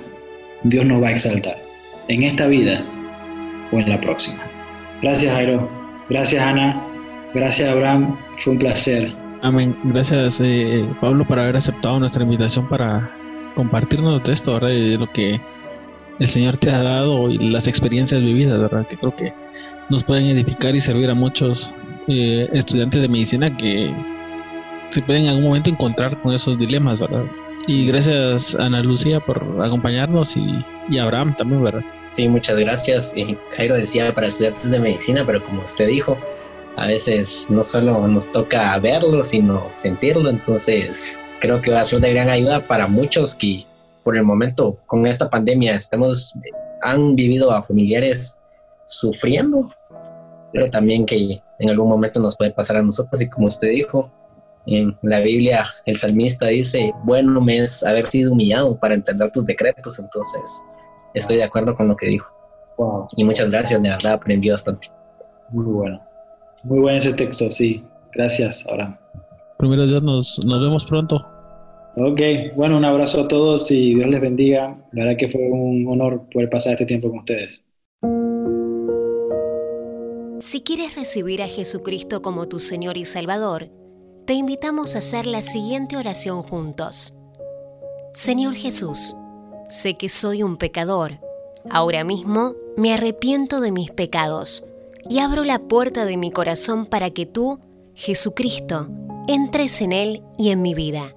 Dios 0.63 0.85
nos 0.85 1.01
va 1.01 1.07
a 1.07 1.11
exaltar. 1.11 1.57
En 2.09 2.23
esta 2.23 2.47
vida 2.47 2.83
o 3.71 3.79
en 3.79 3.89
la 3.89 3.99
próxima. 4.01 4.43
Gracias, 5.01 5.33
Jairo. 5.33 5.69
Gracias, 6.09 6.43
Ana. 6.43 6.81
Gracias, 7.33 7.69
Abraham. 7.69 8.15
Fue 8.43 8.53
un 8.53 8.59
placer. 8.59 9.22
Amén. 9.43 9.75
Gracias, 9.83 10.39
eh, 10.39 10.85
Pablo, 11.01 11.25
por 11.25 11.37
haber 11.37 11.57
aceptado 11.57 11.99
nuestra 11.99 12.23
invitación 12.23 12.65
para 12.69 13.11
compartirnos 13.55 14.23
de 14.23 14.31
esto, 14.31 14.53
¿verdad? 14.53 14.69
Y 14.69 14.95
lo 14.95 15.05
que 15.05 15.37
el 16.17 16.27
Señor 16.27 16.55
te 16.55 16.71
ha 16.71 16.81
dado 16.81 17.29
y 17.29 17.49
las 17.49 17.67
experiencias 17.67 18.21
vividas, 18.21 18.57
¿verdad? 18.57 18.87
Que 18.87 18.95
creo 18.95 19.13
que 19.13 19.33
nos 19.89 20.01
pueden 20.01 20.27
edificar 20.27 20.73
y 20.77 20.79
servir 20.79 21.09
a 21.09 21.13
muchos 21.13 21.73
eh, 22.07 22.49
estudiantes 22.53 23.01
de 23.01 23.09
medicina 23.09 23.55
que 23.57 23.91
se 24.91 25.01
pueden 25.01 25.23
en 25.23 25.31
algún 25.31 25.43
momento 25.43 25.69
encontrar 25.69 26.17
con 26.21 26.33
esos 26.33 26.57
dilemas, 26.57 26.97
¿verdad? 26.97 27.25
Y 27.67 27.85
gracias 27.85 28.55
Ana 28.55 28.81
Lucía 28.81 29.19
por 29.19 29.43
acompañarnos 29.61 30.37
y, 30.37 30.63
y 30.89 30.99
Abraham 30.99 31.35
también, 31.37 31.61
¿verdad? 31.61 31.83
Sí, 32.15 32.29
muchas 32.29 32.55
gracias. 32.55 33.13
Jairo 33.57 33.75
decía 33.75 34.13
para 34.13 34.27
estudiantes 34.27 34.71
de 34.71 34.79
medicina, 34.79 35.23
pero 35.25 35.43
como 35.43 35.63
usted 35.63 35.87
dijo, 35.87 36.17
a 36.75 36.87
veces 36.87 37.47
no 37.49 37.63
solo 37.63 38.07
nos 38.07 38.31
toca 38.31 38.77
verlo, 38.79 39.23
sino 39.23 39.71
sentirlo. 39.75 40.29
Entonces, 40.29 41.17
creo 41.39 41.61
que 41.61 41.71
va 41.71 41.81
a 41.81 41.85
ser 41.85 41.99
de 42.01 42.13
gran 42.13 42.29
ayuda 42.29 42.61
para 42.67 42.87
muchos 42.87 43.35
que 43.35 43.65
por 44.03 44.17
el 44.17 44.23
momento 44.23 44.77
con 44.85 45.05
esta 45.07 45.29
pandemia 45.29 45.75
estamos, 45.75 46.33
han 46.81 47.15
vivido 47.15 47.51
a 47.51 47.63
familiares 47.63 48.37
sufriendo, 48.85 49.71
pero 50.51 50.69
también 50.69 51.05
que 51.05 51.41
en 51.59 51.69
algún 51.69 51.89
momento 51.89 52.19
nos 52.19 52.35
puede 52.35 52.51
pasar 52.51 52.77
a 52.77 52.81
nosotros. 52.81 53.21
Y 53.21 53.29
como 53.29 53.47
usted 53.47 53.69
dijo, 53.69 54.11
en 54.65 54.97
la 55.01 55.19
Biblia 55.19 55.65
el 55.85 55.97
salmista 55.97 56.47
dice, 56.47 56.91
bueno 57.03 57.39
me 57.41 57.59
es 57.59 57.83
haber 57.83 58.09
sido 58.09 58.31
humillado 58.31 58.77
para 58.77 58.95
entender 58.95 59.31
tus 59.31 59.45
decretos. 59.45 59.99
Entonces, 59.99 60.61
estoy 61.13 61.37
de 61.37 61.43
acuerdo 61.43 61.75
con 61.75 61.87
lo 61.87 61.95
que 61.95 62.07
dijo. 62.07 62.29
Y 63.15 63.23
muchas 63.23 63.49
gracias, 63.49 63.81
de 63.81 63.89
verdad 63.89 64.13
aprendí 64.13 64.49
bastante. 64.49 64.89
Muy 65.49 65.65
bueno. 65.65 66.12
Muy 66.63 66.79
bueno 66.79 66.97
ese 66.97 67.13
texto, 67.13 67.51
sí. 67.51 67.83
Gracias, 68.13 68.65
Abraham. 68.69 68.95
Primero 69.57 69.85
Dios, 69.85 70.01
nos, 70.01 70.39
nos 70.45 70.61
vemos 70.61 70.85
pronto. 70.85 71.25
Ok, 71.95 72.19
bueno, 72.55 72.77
un 72.77 72.85
abrazo 72.85 73.21
a 73.21 73.27
todos 73.27 73.69
y 73.69 73.95
Dios 73.95 74.09
les 74.09 74.21
bendiga. 74.21 74.75
La 74.93 75.05
verdad 75.05 75.17
que 75.17 75.29
fue 75.29 75.41
un 75.41 75.87
honor 75.87 76.23
poder 76.31 76.49
pasar 76.49 76.73
este 76.73 76.85
tiempo 76.85 77.09
con 77.09 77.19
ustedes. 77.19 77.63
Si 80.39 80.61
quieres 80.61 80.95
recibir 80.95 81.41
a 81.41 81.47
Jesucristo 81.47 82.21
como 82.21 82.47
tu 82.47 82.59
Señor 82.59 82.97
y 82.97 83.05
Salvador, 83.05 83.69
te 84.25 84.33
invitamos 84.33 84.95
a 84.95 84.99
hacer 84.99 85.25
la 85.25 85.41
siguiente 85.41 85.95
oración 85.95 86.43
juntos. 86.43 87.17
Señor 88.13 88.55
Jesús, 88.55 89.15
sé 89.69 89.95
que 89.95 90.09
soy 90.09 90.43
un 90.43 90.57
pecador. 90.57 91.13
Ahora 91.69 92.03
mismo 92.03 92.53
me 92.75 92.93
arrepiento 92.93 93.61
de 93.61 93.71
mis 93.71 93.91
pecados 93.91 94.65
y 95.09 95.19
abro 95.19 95.43
la 95.43 95.59
puerta 95.59 96.05
de 96.05 96.17
mi 96.17 96.31
corazón 96.31 96.85
para 96.85 97.09
que 97.11 97.25
tú, 97.25 97.59
Jesucristo, 97.95 98.89
entres 99.27 99.81
en 99.81 99.91
él 99.91 100.23
y 100.37 100.49
en 100.49 100.61
mi 100.61 100.73
vida. 100.73 101.15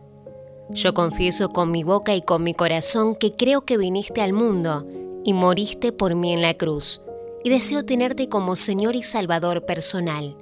Yo 0.71 0.95
confieso 0.95 1.51
con 1.51 1.71
mi 1.71 1.85
boca 1.85 2.15
y 2.15 2.23
con 2.23 2.43
mi 2.43 2.55
corazón 2.55 3.15
que 3.15 3.35
creo 3.35 3.65
que 3.65 3.77
viniste 3.77 4.21
al 4.21 4.33
mundo 4.33 4.87
y 5.25 5.33
moriste 5.33 5.93
por 5.93 6.15
mí 6.15 6.33
en 6.33 6.43
la 6.43 6.55
cruz, 6.55 7.03
y 7.45 7.51
deseo 7.51 7.85
tenerte 7.85 8.29
como 8.29 8.57
Señor 8.57 8.97
y 8.97 9.03
Salvador 9.03 9.65
personal. 9.65 10.37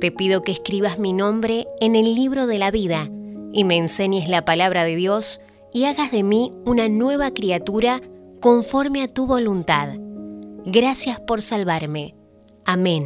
Te 0.00 0.12
pido 0.12 0.42
que 0.42 0.52
escribas 0.52 0.98
mi 0.98 1.12
nombre 1.12 1.66
en 1.80 1.96
el 1.96 2.14
libro 2.14 2.46
de 2.46 2.58
la 2.58 2.70
vida 2.70 3.10
y 3.52 3.64
me 3.64 3.76
enseñes 3.76 4.28
la 4.28 4.44
palabra 4.44 4.84
de 4.84 4.96
Dios 4.96 5.40
y 5.72 5.84
hagas 5.84 6.12
de 6.12 6.22
mí 6.22 6.52
una 6.64 6.88
nueva 6.88 7.32
criatura 7.32 8.00
conforme 8.40 9.02
a 9.02 9.08
tu 9.08 9.26
voluntad. 9.26 9.94
Gracias 10.64 11.20
por 11.20 11.42
salvarme. 11.42 12.17
Amén. 12.68 13.02